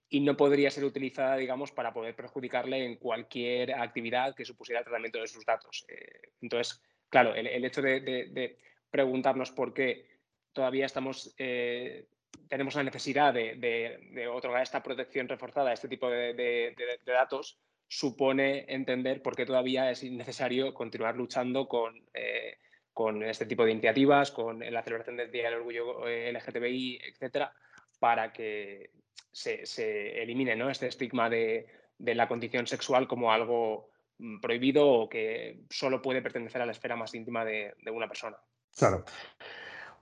y 0.08 0.20
no 0.20 0.36
podría 0.36 0.70
ser 0.70 0.84
utilizada, 0.84 1.36
digamos, 1.36 1.70
para 1.70 1.92
poder 1.92 2.14
perjudicarle 2.14 2.84
en 2.84 2.96
cualquier 2.96 3.72
actividad 3.74 4.34
que 4.34 4.44
supusiera 4.44 4.80
el 4.80 4.84
tratamiento 4.84 5.20
de 5.20 5.28
sus 5.28 5.44
datos. 5.46 5.86
Eh, 5.88 6.32
entonces, 6.42 6.82
claro, 7.08 7.34
el, 7.34 7.64
hecho 7.64 7.80
de, 7.80 8.58
preguntarnos 8.90 9.52
por 9.52 9.72
qué 9.72 10.06
todavía 10.52 10.86
estamos, 10.86 11.34
tenemos 11.36 12.74
la 12.74 12.82
necesidad 12.82 13.32
de, 13.32 14.28
otorgar 14.32 14.62
esta 14.62 14.82
protección 14.82 15.28
reforzada 15.28 15.70
a 15.70 15.74
este 15.74 15.88
tipo 15.88 16.10
de 16.10 16.74
datos, 17.06 17.58
supone 17.88 18.64
entender 18.68 19.22
por 19.22 19.36
qué 19.36 19.46
todavía 19.46 19.90
es 19.90 20.02
necesario 20.04 20.74
continuar 20.74 21.16
luchando 21.16 21.68
con, 21.68 21.94
eh, 22.14 22.58
con 22.92 23.22
este 23.22 23.46
tipo 23.46 23.64
de 23.64 23.72
iniciativas, 23.72 24.30
con 24.30 24.60
la 24.60 24.82
celebración 24.82 25.16
del 25.16 25.30
Día 25.30 25.44
del 25.44 25.58
Orgullo 25.58 26.06
eh, 26.06 26.32
LGTBI, 26.32 27.00
etcétera, 27.04 27.52
para 27.98 28.32
que 28.32 28.90
se, 29.32 30.22
elimine 30.22 30.56
¿no? 30.56 30.70
este 30.70 30.86
estigma 30.86 31.28
de, 31.28 31.66
la 31.98 32.28
condición 32.28 32.66
sexual 32.66 33.08
como 33.08 33.32
algo 33.32 33.90
mm, 34.18 34.40
prohibido 34.40 34.88
o 34.88 35.08
que 35.08 35.64
solo 35.70 36.00
puede 36.00 36.22
pertenecer 36.22 36.62
a 36.62 36.66
la 36.66 36.72
esfera 36.72 36.96
más 36.96 37.14
íntima 37.14 37.44
de, 37.44 37.74
una 37.92 38.08
persona. 38.08 38.36
Claro. 38.76 39.04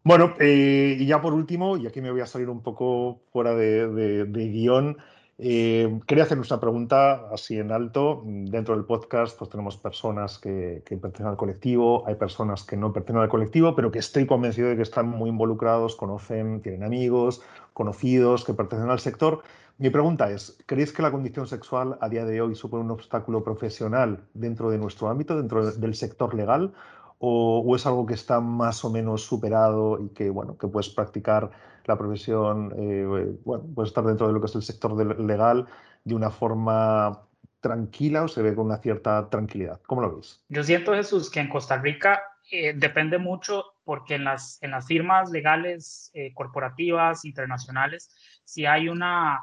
Bueno, 0.04 0.34
eh, 0.40 0.96
y 0.98 1.06
ya 1.06 1.20
por 1.20 1.32
último, 1.32 1.76
y 1.76 1.86
aquí 1.86 2.00
me 2.00 2.10
voy 2.10 2.20
a 2.20 2.26
salir 2.26 2.48
un 2.48 2.62
poco 2.62 3.22
fuera 3.30 3.54
de, 3.54 3.86
de 4.24 4.48
guion, 4.48 4.98
eh, 5.44 6.00
quería 6.06 6.22
hacer 6.22 6.38
una 6.38 6.60
pregunta 6.60 7.26
así 7.32 7.58
en 7.58 7.72
alto. 7.72 8.22
Dentro 8.24 8.76
del 8.76 8.84
podcast 8.84 9.36
pues 9.36 9.50
tenemos 9.50 9.76
personas 9.76 10.38
que, 10.38 10.84
pertenecen 10.88 11.26
al 11.26 11.36
colectivo, 11.36 12.06
hay 12.06 12.14
personas 12.14 12.62
que 12.62 12.76
no 12.76 12.92
pertenecen 12.92 13.24
al 13.24 13.28
colectivo, 13.28 13.74
pero 13.74 13.90
que 13.90 13.98
estoy 13.98 14.24
convencido 14.24 14.68
de 14.68 14.76
que 14.76 14.82
están 14.82 15.08
muy 15.08 15.30
involucrados, 15.30 15.96
conocen, 15.96 16.62
tienen 16.62 16.84
amigos, 16.84 17.42
conocidos 17.72 18.44
que 18.44 18.54
pertenecen 18.54 18.90
al 18.90 19.00
sector. 19.00 19.42
Mi 19.78 19.90
pregunta 19.90 20.30
es, 20.30 20.56
¿creéis 20.66 20.92
que 20.92 21.02
la 21.02 21.10
condición 21.10 21.48
sexual 21.48 21.98
a 22.00 22.08
día 22.08 22.24
de 22.24 22.40
hoy 22.40 22.54
supone 22.54 22.84
un 22.84 22.92
obstáculo 22.92 23.42
profesional 23.42 24.20
dentro 24.34 24.70
de 24.70 24.78
nuestro 24.78 25.08
ámbito, 25.08 25.36
dentro 25.36 25.72
del 25.72 25.94
sector 25.96 26.34
legal? 26.34 26.72
o, 27.24 27.76
es 27.76 27.86
algo 27.86 28.04
que 28.04 28.14
está 28.14 28.40
más 28.40 28.84
o 28.84 28.90
menos 28.90 29.22
superado 29.22 30.00
y 30.02 30.08
que, 30.08 30.28
bueno, 30.28 30.58
que 30.58 30.66
puedes 30.66 30.88
practicar 30.88 31.52
la 31.86 31.96
profesión, 31.96 32.72
eh, 32.76 33.36
bueno, 33.44 33.64
puedes 33.74 33.90
estar 33.90 34.04
dentro 34.04 34.26
de 34.26 34.32
lo 34.32 34.40
que 34.40 34.46
es 34.46 34.54
el 34.54 34.62
sector 34.62 34.94
legal 35.20 35.66
de 36.04 36.14
una 36.14 36.30
forma 36.30 37.22
tranquila 37.62 38.24
o 38.24 38.28
se 38.28 38.42
ve 38.42 38.54
con 38.54 38.66
una 38.66 38.78
cierta 38.78 39.30
tranquilidad? 39.30 39.80
¿Cómo 39.86 40.02
lo 40.02 40.16
ves? 40.16 40.44
Yo 40.48 40.62
siento, 40.62 40.92
Jesús, 40.92 41.30
que 41.30 41.40
en 41.40 41.48
Costa 41.48 41.78
Rica 41.78 42.22
eh, 42.50 42.74
depende 42.76 43.16
mucho 43.16 43.64
porque 43.84 44.16
en 44.16 44.24
las, 44.24 44.58
en 44.62 44.72
las 44.72 44.86
firmas 44.86 45.30
legales 45.30 46.10
eh, 46.12 46.34
corporativas, 46.34 47.24
internacionales, 47.24 48.10
si 48.44 48.66
hay 48.66 48.88
una 48.88 49.40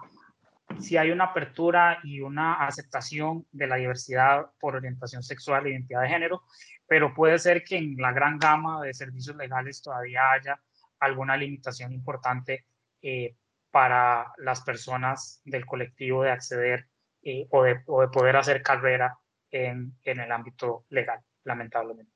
si 0.80 0.98
hay 0.98 1.10
una 1.10 1.24
apertura 1.24 1.98
y 2.04 2.22
una 2.22 2.66
aceptación 2.68 3.44
de 3.52 3.66
la 3.66 3.78
diversidad 3.78 4.52
por 4.60 4.76
orientación 4.76 5.24
sexual 5.24 5.66
e 5.66 5.72
identidad 5.72 6.04
de 6.04 6.10
género, 6.10 6.44
pero 6.88 7.12
puede 7.12 7.40
ser 7.40 7.64
que 7.64 7.78
en 7.78 7.96
la 7.98 8.12
gran 8.12 8.38
gama 8.38 8.80
de 8.84 8.94
servicios 8.94 9.36
legales 9.36 9.82
todavía 9.82 10.32
haya 10.32 10.62
alguna 11.00 11.38
limitación 11.38 11.94
importante 11.94 12.66
eh, 13.02 13.36
para 13.72 14.34
las 14.38 14.62
personas 14.62 15.42
del 15.46 15.66
colectivo 15.66 16.24
de 16.24 16.32
acceder 16.32 16.88
eh, 17.22 17.48
o, 17.52 17.64
de, 17.64 17.76
poder 17.86 18.36
hacer 18.36 18.62
carrera 18.64 19.18
en, 19.52 19.96
el 20.04 20.32
ámbito 20.32 20.86
legal, 20.90 21.20
lamentablemente. 21.44 22.12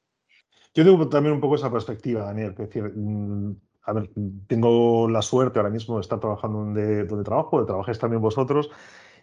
Yo 0.74 0.84
tengo 0.84 1.08
también 1.08 1.36
un 1.36 1.41
poco 1.41 1.56
esa 1.56 1.72
perspectiva, 1.72 2.24
Daniel. 2.24 2.52
Es 2.52 2.58
decir, 2.58 2.84
mm, 2.84 3.56
a 3.84 3.93
ver, 3.93 4.10
tengo 4.48 5.08
la 5.10 5.22
suerte 5.22 5.60
ahora 5.60 5.69
mismo 5.69 5.96
de 5.96 6.02
estar 6.02 6.19
trabajando 6.19 6.60
donde, 6.60 7.06
donde 7.06 7.24
trabajo, 7.24 7.60
de 7.60 7.67
trabajáis 7.67 8.00
también 8.00 8.22
vosotros, 8.22 8.72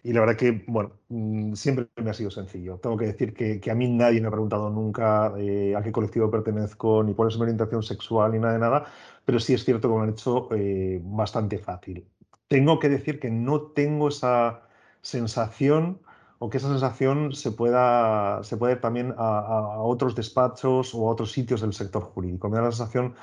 y 0.02 0.12
la 0.12 0.20
verdad 0.20 0.36
que, 0.36 0.64
bueno, 0.66 0.92
mm, 1.08 1.54
siempre 1.54 1.88
me 1.96 2.10
ha 2.10 2.14
sido 2.14 2.30
sencillo. 2.30 2.78
Tengo 2.78 2.96
que 2.96 3.06
decir 3.06 3.34
que, 3.34 3.60
que 3.60 3.70
a 3.70 3.74
mí 3.74 3.88
nadie 3.88 4.20
me 4.20 4.28
ha 4.28 4.30
preguntado 4.30 4.70
nunca 4.70 5.32
eh, 5.38 5.74
a 5.76 5.82
qué 5.82 5.92
colectivo 5.92 6.30
pertenezco, 6.30 7.02
ni 7.02 7.14
cuál 7.14 7.28
es 7.28 7.36
mi 7.36 7.42
orientación 7.42 7.82
sexual, 7.82 8.32
ni 8.32 8.38
nada 8.38 8.54
de 8.54 8.58
nada, 8.60 8.86
pero 9.24 9.40
sí 9.40 9.54
es 9.54 9.64
cierto 9.64 9.88
que 9.88 9.94
me 9.94 10.02
han 10.02 10.10
hecho 10.10 10.48
eh, 10.52 11.00
bastante 11.04 11.58
fácil. 11.58 12.06
Tengo 12.48 12.78
que 12.78 12.88
decir 12.88 13.20
que 13.20 13.30
no 13.30 13.62
tengo 13.62 14.08
esa 14.08 14.62
sensación 15.02 16.00
o 16.38 16.48
que 16.48 16.56
esa 16.58 16.68
sensación 16.68 17.32
se 17.34 17.52
pueda, 17.52 18.42
se 18.42 18.56
puede 18.56 18.76
también 18.76 19.14
a, 19.18 19.38
a, 19.40 19.82
otros 19.82 20.14
despachos 20.14 20.94
o 20.94 21.08
a 21.08 21.12
otros 21.12 21.32
sitios 21.32 21.60
del 21.60 21.74
sector 21.74 22.02
jurídico. 22.02 22.48
Me 22.48 22.56
da 22.56 22.62
la 22.62 22.72
sensación 22.72 23.14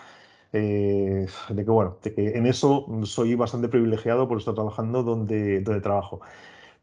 eh, 0.53 1.27
de 1.49 1.65
que, 1.65 1.71
bueno, 1.71 1.97
de 2.03 2.13
que 2.13 2.37
en 2.37 2.45
eso 2.45 2.85
soy 3.03 3.35
bastante 3.35 3.67
privilegiado 3.67 4.27
por 4.27 4.37
estar 4.37 4.53
trabajando 4.53 5.03
donde, 5.03 5.61
donde 5.61 5.81
trabajo. 5.81 6.21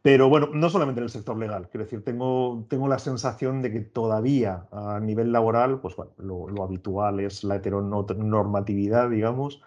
Pero 0.05 0.29
bueno, 0.29 0.49
no 0.53 0.69
solamente 0.69 1.01
en 1.01 1.05
el 1.05 1.11
sector 1.11 1.39
legal, 1.39 1.71
quiero 1.71 1.85
decir, 1.87 2.05
tengo, 2.05 2.67
tengo 2.69 2.89
la 2.89 2.99
sensación 2.99 3.63
de 3.63 3.73
que 3.73 3.81
todavía 3.81 4.67
a 4.71 5.01
nivel 5.01 5.33
laboral, 5.33 5.81
pues 5.81 5.97
bueno, 5.97 6.13
lo, 6.19 6.63
habitual 6.63 7.21
es 7.21 7.43
la 7.43 7.57
heteronormatividad, 7.57 9.09
digamos, 9.09 9.63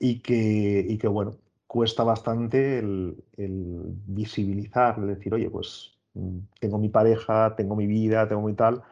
y 0.00 0.22
que, 0.22 0.84
y 0.88 0.98
que 0.98 1.06
bueno, 1.08 1.36
cuesta 1.68 2.02
bastante 2.04 2.80
el, 2.80 3.16
visibilizar, 4.06 4.98
el 4.98 5.06
decir, 5.06 5.32
oye, 5.34 5.50
pues 5.50 5.96
mm, 6.14 6.38
tengo 6.60 6.78
mi 6.78 6.88
pareja, 6.88 7.54
tengo 7.56 7.76
mi 7.76 7.86
vida, 7.86 8.28
tengo 8.28 8.42
mi 8.42 8.54
tal, 8.54 8.82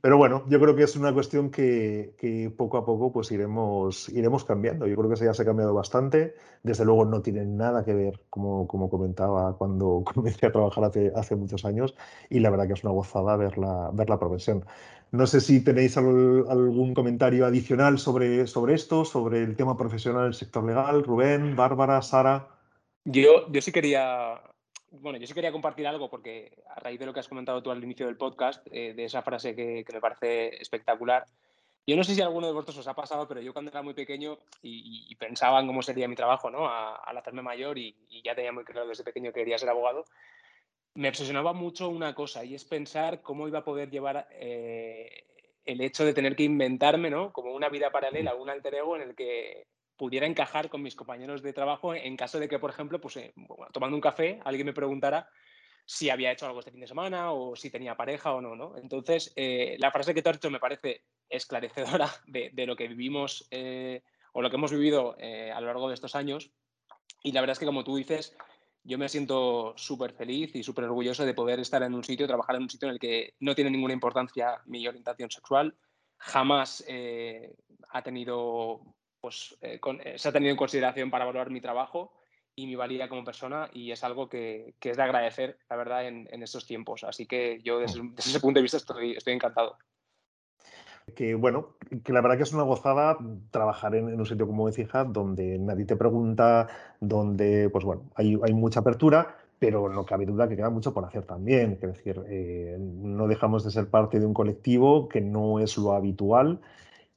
pero 0.00 0.16
bueno, 0.16 0.44
yo 0.48 0.60
creo 0.60 0.76
que 0.76 0.84
es 0.84 0.96
una 0.96 1.12
cuestión 1.12 1.50
que, 1.50 2.14
que, 2.18 2.50
poco 2.56 2.78
a 2.78 2.84
poco 2.84 3.12
pues 3.12 3.30
iremos, 3.32 4.08
iremos 4.10 4.44
cambiando. 4.44 4.86
Yo 4.86 4.96
creo 4.96 5.08
que 5.08 5.14
eso 5.14 5.24
ya 5.24 5.34
se 5.34 5.42
ha 5.42 5.44
cambiado 5.44 5.74
bastante. 5.74 6.34
Desde 6.62 6.84
luego 6.84 7.04
no 7.04 7.22
tiene 7.22 7.44
nada 7.44 7.84
que 7.84 7.94
ver, 7.94 8.20
como, 8.30 8.66
como 8.68 8.88
comentaba 8.88 9.56
cuando 9.56 10.02
comencé 10.14 10.46
a 10.46 10.52
trabajar 10.52 10.84
hace, 10.84 11.12
hace 11.14 11.36
muchos 11.36 11.64
años, 11.64 11.94
y 12.30 12.40
la 12.40 12.50
verdad 12.50 12.66
que 12.66 12.74
es 12.74 12.84
una 12.84 12.92
gozada 12.92 13.36
ver 13.36 13.58
la, 13.58 13.90
ver 13.92 14.08
la 14.08 14.18
profesión. 14.18 14.64
No 15.10 15.26
sé 15.26 15.40
si 15.40 15.64
tenéis 15.64 15.96
algún 15.96 16.92
comentario 16.92 17.46
adicional 17.46 17.98
sobre, 17.98 18.46
sobre 18.46 18.74
esto, 18.74 19.06
sobre 19.06 19.42
el 19.42 19.56
tema 19.56 19.76
profesional 19.76 20.24
del 20.24 20.34
sector 20.34 20.64
legal. 20.64 21.02
Rubén, 21.02 21.56
Bárbara, 21.56 22.02
Sara. 22.02 22.48
Yo, 23.04 23.50
yo 23.50 23.62
sí 23.62 23.72
quería 23.72 24.42
bueno, 24.90 25.18
yo 25.18 25.26
sí 25.26 25.34
quería 25.34 25.52
compartir 25.52 25.86
algo 25.86 26.08
porque 26.08 26.62
a 26.74 26.80
raíz 26.80 26.98
de 26.98 27.06
lo 27.06 27.12
que 27.12 27.20
has 27.20 27.28
comentado 27.28 27.62
tú 27.62 27.70
al 27.70 27.82
inicio 27.82 28.06
del 28.06 28.16
podcast, 28.16 28.66
eh, 28.70 28.94
de 28.94 29.04
esa 29.04 29.22
frase 29.22 29.54
que, 29.54 29.84
me 29.92 30.00
parece 30.00 30.60
espectacular, 30.60 31.24
yo 31.86 31.96
no 31.96 32.04
sé 32.04 32.14
si 32.14 32.20
a 32.20 32.26
alguno 32.26 32.46
de 32.46 32.52
vosotros 32.52 32.78
os 32.78 32.88
ha 32.88 32.94
pasado, 32.94 33.26
pero 33.26 33.40
yo 33.40 33.52
cuando 33.52 33.70
era 33.70 33.82
muy 33.82 33.94
pequeño 33.94 34.38
y, 34.62 35.14
pensaba 35.16 35.60
en 35.60 35.66
cómo 35.66 35.82
sería 35.82 36.06
mi 36.06 36.16
trabajo 36.16 36.50
¿no? 36.50 36.68
al 36.68 37.16
hacerme 37.16 37.42
mayor 37.42 37.78
y, 37.78 37.96
ya 38.22 38.34
tenía 38.34 38.52
muy 38.52 38.64
claro 38.64 38.86
desde 38.86 39.04
pequeño 39.04 39.32
que 39.32 39.40
quería 39.40 39.58
ser 39.58 39.70
abogado, 39.70 40.04
me 40.94 41.08
obsesionaba 41.08 41.52
mucho 41.52 41.88
una 41.88 42.14
cosa 42.14 42.44
y 42.44 42.54
es 42.54 42.64
pensar 42.64 43.22
cómo 43.22 43.48
iba 43.48 43.60
a 43.60 43.64
poder 43.64 43.90
llevar 43.90 44.28
eh, 44.32 45.24
el 45.64 45.80
hecho 45.80 46.04
de 46.04 46.14
tener 46.14 46.36
que 46.36 46.42
inventarme 46.44 47.10
¿no? 47.10 47.32
como 47.32 47.54
una 47.54 47.68
vida 47.68 47.90
paralela, 47.90 48.34
un 48.34 48.50
alter 48.50 48.74
ego 48.74 48.96
en 48.96 49.02
el 49.02 49.14
que 49.14 49.66
pudiera 49.98 50.26
encajar 50.26 50.70
con 50.70 50.80
mis 50.80 50.94
compañeros 50.94 51.42
de 51.42 51.52
trabajo 51.52 51.92
en 51.92 52.16
caso 52.16 52.38
de 52.38 52.48
que, 52.48 52.58
por 52.58 52.70
ejemplo, 52.70 53.00
pues, 53.00 53.16
eh, 53.16 53.34
tomando 53.72 53.96
un 53.96 54.00
café, 54.00 54.40
alguien 54.44 54.66
me 54.66 54.72
preguntara 54.72 55.28
si 55.84 56.08
había 56.08 56.30
hecho 56.30 56.46
algo 56.46 56.60
este 56.60 56.70
fin 56.70 56.80
de 56.80 56.86
semana 56.86 57.32
o 57.32 57.56
si 57.56 57.68
tenía 57.68 57.96
pareja 57.96 58.32
o 58.32 58.40
no. 58.40 58.54
¿no? 58.54 58.78
Entonces, 58.78 59.32
eh, 59.36 59.76
la 59.78 59.90
frase 59.90 60.14
que 60.14 60.22
te 60.22 60.30
has 60.30 60.36
dicho 60.36 60.50
me 60.50 60.60
parece 60.60 61.02
esclarecedora 61.28 62.08
de, 62.26 62.66
lo 62.66 62.76
que 62.76 62.86
vivimos 62.86 63.48
eh, 63.50 64.02
o 64.32 64.40
lo 64.40 64.50
que 64.50 64.56
hemos 64.56 64.70
vivido 64.70 65.16
a 65.18 65.60
lo 65.60 65.66
largo 65.66 65.88
de 65.88 65.94
estos 65.94 66.14
años. 66.14 66.52
Y 67.22 67.32
la 67.32 67.40
verdad 67.40 67.52
es 67.52 67.58
que, 67.58 67.66
como 67.66 67.82
tú 67.82 67.96
dices, 67.96 68.36
yo 68.84 68.98
me 68.98 69.08
siento 69.08 69.74
súper 69.76 70.12
feliz 70.12 70.54
y 70.54 70.62
súper 70.62 70.84
orgulloso 70.84 71.26
de 71.26 71.34
poder 71.34 71.58
estar 71.58 71.82
en 71.82 71.94
un 71.94 72.04
sitio, 72.04 72.28
trabajar 72.28 72.54
en 72.54 72.62
un 72.62 72.70
sitio 72.70 72.86
en 72.86 72.94
el 72.94 73.00
que 73.00 73.34
no 73.40 73.56
tiene 73.56 73.70
ninguna 73.70 73.94
importancia 73.94 74.60
mi 74.66 74.86
orientación 74.86 75.30
sexual. 75.30 75.74
Jamás 76.18 76.84
ha 77.90 78.02
tenido 78.02 78.97
pues 79.20 79.56
eh, 79.60 79.80
eh, 80.04 80.18
se 80.18 80.28
ha 80.28 80.32
tenido 80.32 80.50
en 80.50 80.56
consideración 80.56 81.10
para 81.10 81.24
valorar 81.24 81.50
mi 81.50 81.60
trabajo 81.60 82.12
y 82.54 82.66
mi 82.66 82.74
valía 82.74 83.08
como 83.08 83.24
persona 83.24 83.70
y 83.72 83.92
es 83.92 84.02
algo 84.02 84.28
que, 84.28 84.74
es 84.80 84.96
de 84.96 85.02
agradecer, 85.02 85.58
la 85.70 85.76
verdad, 85.76 86.06
en, 86.06 86.42
estos 86.42 86.66
tiempos. 86.66 87.04
Así 87.04 87.26
que 87.26 87.60
yo 87.62 87.78
desde, 87.78 88.00
ese 88.16 88.40
punto 88.40 88.58
de 88.58 88.62
vista 88.62 88.78
estoy, 88.78 89.12
estoy 89.12 89.34
encantado. 89.34 89.76
que 91.14 91.36
bueno, 91.36 91.76
que 92.04 92.12
la 92.12 92.20
verdad 92.20 92.36
que 92.36 92.42
es 92.42 92.52
una 92.52 92.64
gozada 92.64 93.16
trabajar 93.52 93.94
en, 93.94 94.18
un 94.18 94.26
sitio 94.26 94.46
como 94.46 94.68
Ecija, 94.68 95.04
donde 95.04 95.56
nadie 95.58 95.84
te 95.84 95.96
pregunta, 95.96 96.66
donde, 97.00 97.70
pues 97.70 97.84
bueno, 97.84 98.10
hay, 98.16 98.36
hay 98.42 98.54
mucha 98.54 98.80
apertura, 98.80 99.36
pero 99.60 99.88
no 99.88 100.04
cabe 100.04 100.26
duda 100.26 100.48
que 100.48 100.56
queda 100.56 100.70
mucho 100.70 100.92
por 100.92 101.04
hacer 101.04 101.24
también. 101.24 101.78
Es 101.80 101.94
decir, 101.94 102.20
eh, 102.28 102.76
no 102.78 103.28
dejamos 103.28 103.64
de 103.64 103.70
ser 103.70 103.88
parte 103.88 104.18
de 104.18 104.26
un 104.26 104.34
colectivo 104.34 105.08
que 105.08 105.20
no 105.20 105.60
es 105.60 105.76
lo 105.78 105.92
habitual 105.92 106.60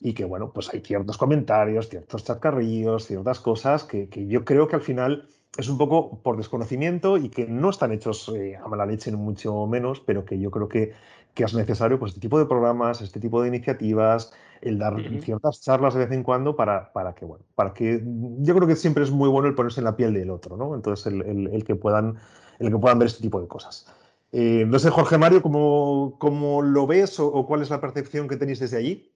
y 0.02 0.14
que, 0.14 0.26
bueno, 0.26 0.52
pues 0.52 0.74
hay 0.74 0.82
ciertos 0.82 1.18
comentarios, 1.18 1.88
ciertos 1.88 2.24
chascarrillos, 2.24 3.06
ciertas 3.06 3.40
cosas 3.40 3.84
que, 3.84 4.10
que 4.10 4.28
yo 4.28 4.44
creo 4.44 4.68
que 4.68 4.76
al 4.76 4.82
final 4.82 5.30
es 5.58 5.70
un 5.70 5.78
poco 5.78 6.20
por 6.24 6.38
desconocimiento 6.38 7.18
y 7.18 7.30
que 7.30 7.46
no 7.46 7.70
están 7.70 7.92
hechos 7.92 8.32
eh, 8.36 8.56
a 8.56 8.68
mala 8.68 8.86
leche, 8.86 9.12
ni 9.12 9.18
mucho 9.18 9.68
menos, 9.68 10.00
pero 10.00 10.26
que 10.26 10.40
yo 10.40 10.50
creo 10.50 10.68
que, 10.68 10.94
que, 11.34 11.44
es 11.44 11.54
necesario 11.54 12.00
pues, 12.00 12.12
este 12.12 12.22
tipo 12.22 12.40
de 12.40 12.46
programas, 12.46 13.02
este 13.02 13.20
tipo 13.20 13.42
de 13.42 13.50
iniciativas, 13.50 14.34
el 14.62 14.80
dar 14.80 14.96
ciertas 15.22 15.62
charlas 15.62 15.94
de 15.94 16.02
vez 16.02 16.12
en 16.12 16.24
cuando 16.24 16.56
para, 16.56 16.94
para, 16.94 17.14
que, 17.14 17.26
bueno, 17.26 17.44
para 17.56 17.74
que 17.74 18.02
yo 18.40 18.56
creo 18.56 18.68
que 18.68 18.76
siempre 18.76 19.04
es 19.04 19.12
muy 19.12 19.28
bueno 19.30 19.48
el 19.48 19.56
ponerse 19.56 19.82
en 19.82 19.86
la 19.86 19.96
piel 19.96 20.14
del 20.14 20.30
otro, 20.30 20.56
¿no? 20.56 20.74
Entonces, 20.74 21.08
el, 21.08 21.48
el, 21.48 21.64
que, 21.64 21.76
puedan, 21.76 22.18
el 22.60 22.70
que 22.70 22.78
puedan 22.78 23.00
ver 23.00 23.08
este 23.08 23.22
tipo 23.22 23.42
de 23.42 23.48
cosas. 23.48 23.88
Eh, 24.32 24.66
no 24.66 24.80
sé, 24.80 24.90
Jorge 24.90 25.18
Mario, 25.18 25.42
¿cómo, 25.42 26.16
cómo 26.18 26.62
lo 26.62 26.88
ves 26.88 27.20
o, 27.20 27.28
o, 27.28 27.46
cuál 27.46 27.62
es 27.62 27.70
la 27.70 27.82
percepción 27.82 28.28
que 28.30 28.38
tenéis 28.38 28.60
desde 28.60 28.78
allí? 28.78 29.12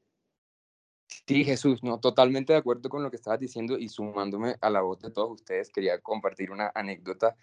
Sí, 1.08 1.44
Jesús, 1.44 1.84
no, 1.84 2.00
totalmente 2.00 2.54
de 2.54 2.60
acuerdo 2.60 2.90
con 2.90 3.04
lo 3.04 3.10
que 3.10 3.16
estabas 3.16 3.40
diciendo 3.40 3.78
y 3.78 3.90
sumándome 3.90 4.56
a 4.62 4.70
la 4.70 4.82
voz 4.82 5.00
de 5.02 5.12
todos 5.12 5.32
ustedes, 5.32 5.70
quería 5.70 6.00
compartir 6.00 6.52
una 6.52 6.72
anécdota. 6.74 7.36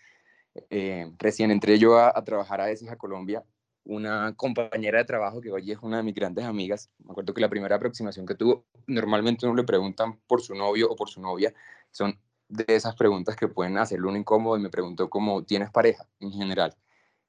Eh, 0.71 1.11
recién 1.19 1.51
entré 1.51 1.79
yo 1.79 1.99
a, 1.99 2.13
trabajar 2.25 2.61
a 2.61 2.67
veces 2.67 2.91
a 2.91 2.97
Colombia, 2.97 3.45
una 3.85 4.35
compañera 4.37 4.99
de 4.99 5.05
trabajo 5.05 5.41
que 5.41 5.51
hoy 5.51 5.73
es 5.73 5.79
una 5.83 5.97
de 5.99 6.03
mis 6.05 6.15
grandes 6.15 6.45
amigas, 6.45 6.91
me 6.99 7.13
acuerdo 7.13 7.35
que 7.35 7.41
la 7.41 7.49
primera 7.49 7.77
aproximación 7.77 8.27
que 8.27 8.35
tuvo, 8.35 8.65
normalmente 8.87 9.47
uno 9.47 9.57
le 9.57 9.65
preguntan 9.65 10.21
por 10.27 10.43
su 10.43 10.55
novio 10.55 10.89
o 10.91 10.95
por 10.97 11.09
su 11.09 11.21
novia, 11.21 11.53
son 11.91 12.19
de 12.49 12.65
esas 12.69 12.95
preguntas 12.95 13.35
que 13.35 13.49
pueden 13.49 13.79
hacerle 13.79 14.09
un 14.09 14.17
incómodo 14.17 14.57
y 14.57 14.61
me 14.61 14.71
preguntó 14.71 15.09
cómo 15.09 15.43
tienes 15.45 15.71
pareja 15.71 16.07
en 16.21 16.33
general. 16.33 16.77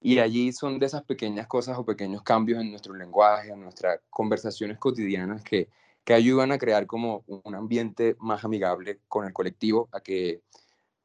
Y 0.01 0.19
allí 0.19 0.51
son 0.51 0.79
de 0.79 0.85
esas 0.85 1.03
pequeñas 1.03 1.47
cosas 1.47 1.77
o 1.77 1.85
pequeños 1.85 2.23
cambios 2.23 2.61
en 2.61 2.71
nuestro 2.71 2.93
lenguaje, 2.93 3.51
en 3.51 3.61
nuestras 3.61 4.01
conversaciones 4.09 4.77
cotidianas 4.77 5.41
que, 5.43 5.69
que 6.03 6.13
ayudan 6.13 6.51
a 6.51 6.57
crear 6.57 6.85
como 6.85 7.23
un 7.27 7.55
ambiente 7.55 8.15
más 8.19 8.43
amigable 8.43 8.99
con 9.07 9.25
el 9.25 9.33
colectivo, 9.33 9.89
a 9.91 10.01
que 10.01 10.41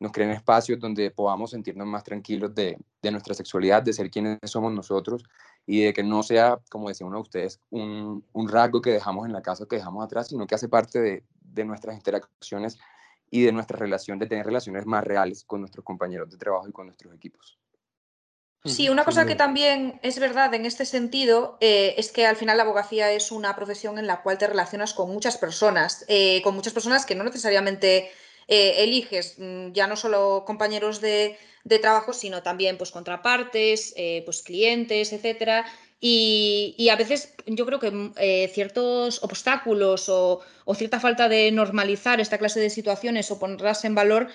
nos 0.00 0.12
creen 0.12 0.30
espacios 0.30 0.78
donde 0.78 1.10
podamos 1.10 1.50
sentirnos 1.50 1.86
más 1.86 2.04
tranquilos 2.04 2.54
de, 2.54 2.78
nuestra 3.10 3.34
sexualidad, 3.34 3.82
de 3.82 3.92
ser 3.92 4.10
quienes 4.10 4.38
somos 4.44 4.72
nosotros 4.72 5.24
y 5.66 5.82
de 5.82 5.92
que 5.92 6.02
no 6.02 6.22
sea, 6.22 6.58
como 6.70 6.88
decía 6.88 7.06
uno 7.06 7.16
de 7.16 7.22
ustedes, 7.22 7.60
un, 7.70 8.24
un 8.32 8.48
rasgo 8.48 8.80
que 8.80 8.90
dejamos 8.90 9.26
en 9.26 9.32
la 9.32 9.42
casa, 9.42 9.66
que 9.66 9.76
dejamos 9.76 10.04
atrás, 10.04 10.28
sino 10.28 10.46
que 10.46 10.54
hace 10.54 10.68
parte 10.68 11.24
de 11.40 11.64
nuestras 11.64 11.96
interacciones 11.96 12.78
y 13.30 13.42
de 13.42 13.52
nuestra 13.52 13.78
relación, 13.78 14.18
de 14.18 14.26
tener 14.26 14.46
relaciones 14.46 14.86
más 14.86 15.04
reales 15.04 15.44
con 15.44 15.60
nuestros 15.60 15.84
compañeros 15.84 16.30
de 16.30 16.38
trabajo 16.38 16.68
y 16.68 16.72
con 16.72 16.86
nuestros 16.86 17.14
equipos. 17.14 17.58
Sí, 18.64 18.88
una 18.88 19.04
cosa 19.04 19.24
que 19.24 19.36
también 19.36 20.00
es 20.02 20.18
verdad 20.18 20.52
en 20.52 20.66
este 20.66 20.84
sentido 20.84 21.56
eh, 21.60 21.94
es 21.96 22.10
que 22.10 22.26
al 22.26 22.36
final 22.36 22.56
la 22.56 22.64
abogacía 22.64 23.12
es 23.12 23.30
una 23.30 23.54
profesión 23.54 23.98
en 23.98 24.06
la 24.06 24.22
cual 24.22 24.36
te 24.36 24.48
relacionas 24.48 24.94
con 24.94 25.10
muchas 25.10 25.38
personas, 25.38 26.04
eh, 26.08 26.42
con 26.42 26.54
muchas 26.54 26.72
personas 26.72 27.06
que 27.06 27.14
no 27.14 27.22
necesariamente 27.22 28.10
eh, 28.48 28.74
eliges, 28.78 29.36
mm, 29.38 29.72
ya 29.72 29.86
no 29.86 29.94
solo 29.96 30.44
compañeros 30.44 31.00
de, 31.00 31.38
trabajo, 31.82 32.14
sino 32.14 32.42
también 32.42 32.78
pues, 32.78 32.90
contrapartes, 32.90 33.94
pues, 34.24 34.42
clientes, 34.42 35.12
etcétera. 35.12 35.66
Y, 36.00 36.88
a 36.90 36.96
veces 36.96 37.34
yo 37.46 37.66
creo 37.66 37.78
que 37.78 37.90
mm, 37.90 38.14
ciertos 38.54 39.22
obstáculos 39.22 40.08
o, 40.08 40.40
o 40.64 40.74
cierta 40.74 40.98
falta 40.98 41.28
de 41.28 41.52
normalizar 41.52 42.20
esta 42.20 42.38
clase 42.38 42.58
de 42.58 42.70
situaciones 42.70 43.30
o 43.30 43.38
ponerlas 43.38 43.84
en 43.84 43.94
valor 43.94 44.28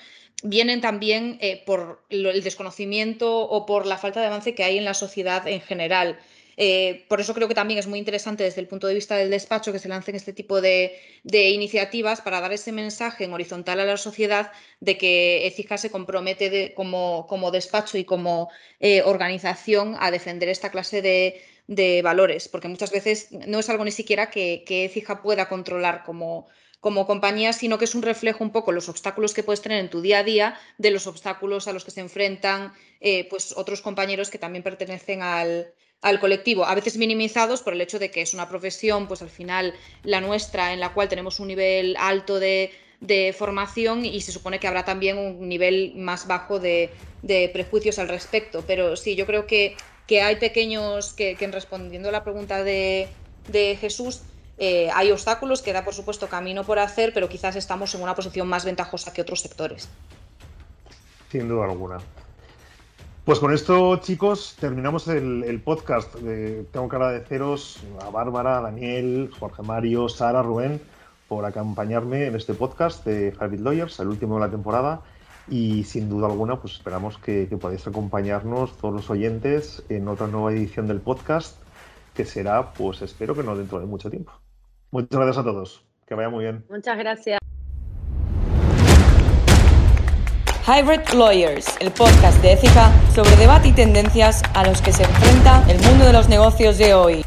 vienen 0.43 0.81
también 0.81 1.37
eh, 1.41 1.63
por 1.65 2.03
el 2.09 2.43
desconocimiento 2.43 3.39
o 3.39 3.65
por 3.65 3.85
la 3.85 3.97
falta 3.97 4.19
de 4.21 4.27
avance 4.27 4.53
que 4.53 4.63
hay 4.63 4.77
en 4.77 4.85
la 4.85 4.93
sociedad 4.93 5.47
en 5.47 5.61
general. 5.61 6.19
Eh, 6.57 7.05
por 7.07 7.19
eso 7.19 7.33
creo 7.33 7.47
que 7.47 7.55
también 7.55 7.79
es 7.79 7.87
muy 7.87 7.97
interesante 7.97 8.43
desde 8.43 8.61
el 8.61 8.67
punto 8.67 8.87
de 8.87 8.93
vista 8.93 9.15
del 9.15 9.31
despacho 9.31 9.71
que 9.71 9.79
se 9.79 9.89
lancen 9.89 10.15
este 10.15 10.33
tipo 10.33 10.61
de, 10.61 10.99
iniciativas 11.23 12.21
para 12.21 12.41
dar 12.41 12.53
ese 12.53 12.71
mensaje 12.71 13.23
en 13.23 13.33
horizontal 13.33 13.79
a 13.79 13.85
la 13.85 13.97
sociedad 13.97 14.51
de 14.79 14.97
que 14.97 15.47
ECIJA 15.47 15.77
se 15.77 15.89
compromete 15.89 16.73
como, 16.75 17.49
despacho 17.51 17.97
y 17.97 18.03
como 18.05 18.49
eh, 18.79 19.01
organización 19.03 19.95
a 19.99 20.11
defender 20.11 20.49
esta 20.49 20.69
clase 20.69 21.01
de, 21.01 21.41
valores, 22.03 22.49
porque 22.49 22.67
muchas 22.67 22.91
veces 22.91 23.31
no 23.31 23.59
es 23.59 23.69
algo 23.69 23.85
ni 23.85 23.91
siquiera 23.91 24.29
que, 24.29 24.63
que 24.67 24.91
pueda 25.23 25.47
controlar 25.49 26.03
como, 26.03 26.47
como 26.83 27.07
compañía, 27.07 27.53
sino 27.53 27.77
que 27.77 27.85
es 27.85 27.95
un 27.95 28.01
reflejo 28.01 28.43
un 28.43 28.51
poco 28.51 28.73
los 28.73 28.89
obstáculos 28.89 29.33
que 29.33 29.41
puedes 29.41 29.61
tener 29.61 29.79
en 29.79 29.89
tu 29.89 30.01
día 30.01 30.19
a 30.19 30.23
día 30.23 30.59
de 30.77 30.91
los 30.91 31.07
obstáculos 31.07 31.69
a 31.69 31.71
los 31.71 31.85
que 31.85 31.91
se 31.91 32.01
enfrentan 32.01 32.73
eh, 32.99 33.25
pues 33.29 33.53
otros 33.55 33.81
compañeros 33.81 34.29
que 34.29 34.37
también 34.37 34.63
pertenecen 34.63 35.21
al, 35.21 35.73
colectivo, 36.19 36.65
a 36.65 36.75
veces 36.75 36.97
minimizados 36.97 37.61
por 37.61 37.71
el 37.71 37.79
hecho 37.79 37.99
de 37.99 38.11
que 38.11 38.21
es 38.21 38.33
una 38.33 38.49
profesión, 38.49 39.07
pues 39.07 39.21
al 39.21 39.29
final 39.29 39.73
la 40.03 40.19
nuestra, 40.19 40.73
en 40.73 40.81
la 40.81 40.93
cual 40.93 41.07
tenemos 41.07 41.39
un 41.39 41.47
nivel 41.47 41.95
alto 41.97 42.37
de, 42.37 42.71
formación 43.37 44.03
y 44.03 44.19
se 44.19 44.33
supone 44.33 44.59
que 44.59 44.67
habrá 44.67 44.83
también 44.83 45.17
un 45.17 45.47
nivel 45.47 45.93
más 45.95 46.27
bajo 46.27 46.59
de, 46.59 46.89
prejuicios 47.53 47.97
al 47.97 48.09
respecto. 48.09 48.65
Pero 48.67 48.97
sí, 48.97 49.15
yo 49.15 49.25
creo 49.25 49.47
que, 49.47 49.77
que 50.05 50.21
hay 50.21 50.35
pequeños, 50.35 51.13
que, 51.13 51.35
que 51.35 51.47
respondiendo 51.47 52.09
a 52.09 52.11
la 52.11 52.25
pregunta 52.25 52.61
de, 52.61 53.07
de 53.47 53.77
Jesús, 53.79 54.23
eh, 54.57 54.89
hay 54.93 55.11
obstáculos, 55.11 55.61
queda 55.61 55.83
por 55.83 55.93
supuesto 55.93 56.27
camino 56.27 56.63
por 56.63 56.79
hacer, 56.79 57.13
pero 57.13 57.29
quizás 57.29 57.55
estamos 57.55 57.93
en 57.95 58.03
una 58.03 58.15
posición 58.15 58.47
más 58.47 58.65
ventajosa 58.65 59.13
que 59.13 59.21
otros 59.21 59.41
sectores. 59.41 59.89
Sin 61.31 61.47
duda 61.47 61.65
alguna. 61.65 61.97
Pues 63.25 63.39
con 63.39 63.53
esto, 63.53 63.95
chicos, 63.97 64.57
terminamos 64.59 65.07
el, 65.07 65.61
podcast. 65.63 66.13
Tengo 66.13 66.89
que 66.89 66.95
agradeceros 66.95 67.79
a 68.01 68.09
Bárbara, 68.09 68.59
Daniel, 68.59 69.31
Jorge 69.39 69.63
Mario, 69.63 70.09
Sara, 70.09 70.43
Rubén 70.43 70.81
por 71.29 71.45
acompañarme 71.45 72.27
en 72.27 72.35
este 72.35 72.53
podcast 72.53 73.05
de 73.05 73.33
Hybrid 73.39 73.61
Lawyers, 73.61 73.99
el 74.01 74.09
último 74.09 74.35
de 74.35 74.41
la 74.41 74.51
temporada. 74.51 75.01
Y 75.47 75.85
sin 75.85 76.09
duda 76.09 76.27
alguna, 76.27 76.59
pues 76.59 76.73
esperamos 76.73 77.17
que 77.17 77.47
podáis 77.59 77.87
acompañarnos 77.87 78.77
todos 78.77 78.93
los 78.93 79.09
oyentes 79.09 79.83
en 79.87 80.09
otra 80.09 80.27
nueva 80.27 80.51
edición 80.51 80.87
del 80.87 80.99
podcast, 80.99 81.57
que 82.13 82.25
será, 82.25 82.73
pues 82.73 83.01
espero 83.01 83.33
que 83.35 83.43
no 83.43 83.55
dentro 83.55 83.79
de 83.79 83.85
mucho 83.85 84.09
tiempo. 84.09 84.42
Muchas 84.93 85.19
gracias 85.19 85.37
a 85.39 85.43
todos. 85.43 85.83
Que 86.05 86.13
vaya 86.13 86.29
muy 86.29 86.43
bien. 86.43 86.63
Muchas 86.69 86.95
gracias. 86.99 87.39
Hybrid 90.67 91.01
Lawyers, 91.17 91.65
el 91.81 91.89
podcast 91.89 92.39
de 92.43 92.53
ética 92.53 92.91
sobre 93.15 93.35
debate 93.37 93.69
y 93.69 93.71
tendencias 93.71 94.43
a 94.53 94.63
los 94.63 94.83
que 94.83 94.93
se 94.93 95.01
enfrenta 95.01 95.65
el 95.67 95.81
mundo 95.81 96.05
de 96.05 96.13
los 96.13 96.29
negocios 96.29 96.77
de 96.77 96.93
hoy. 96.93 97.25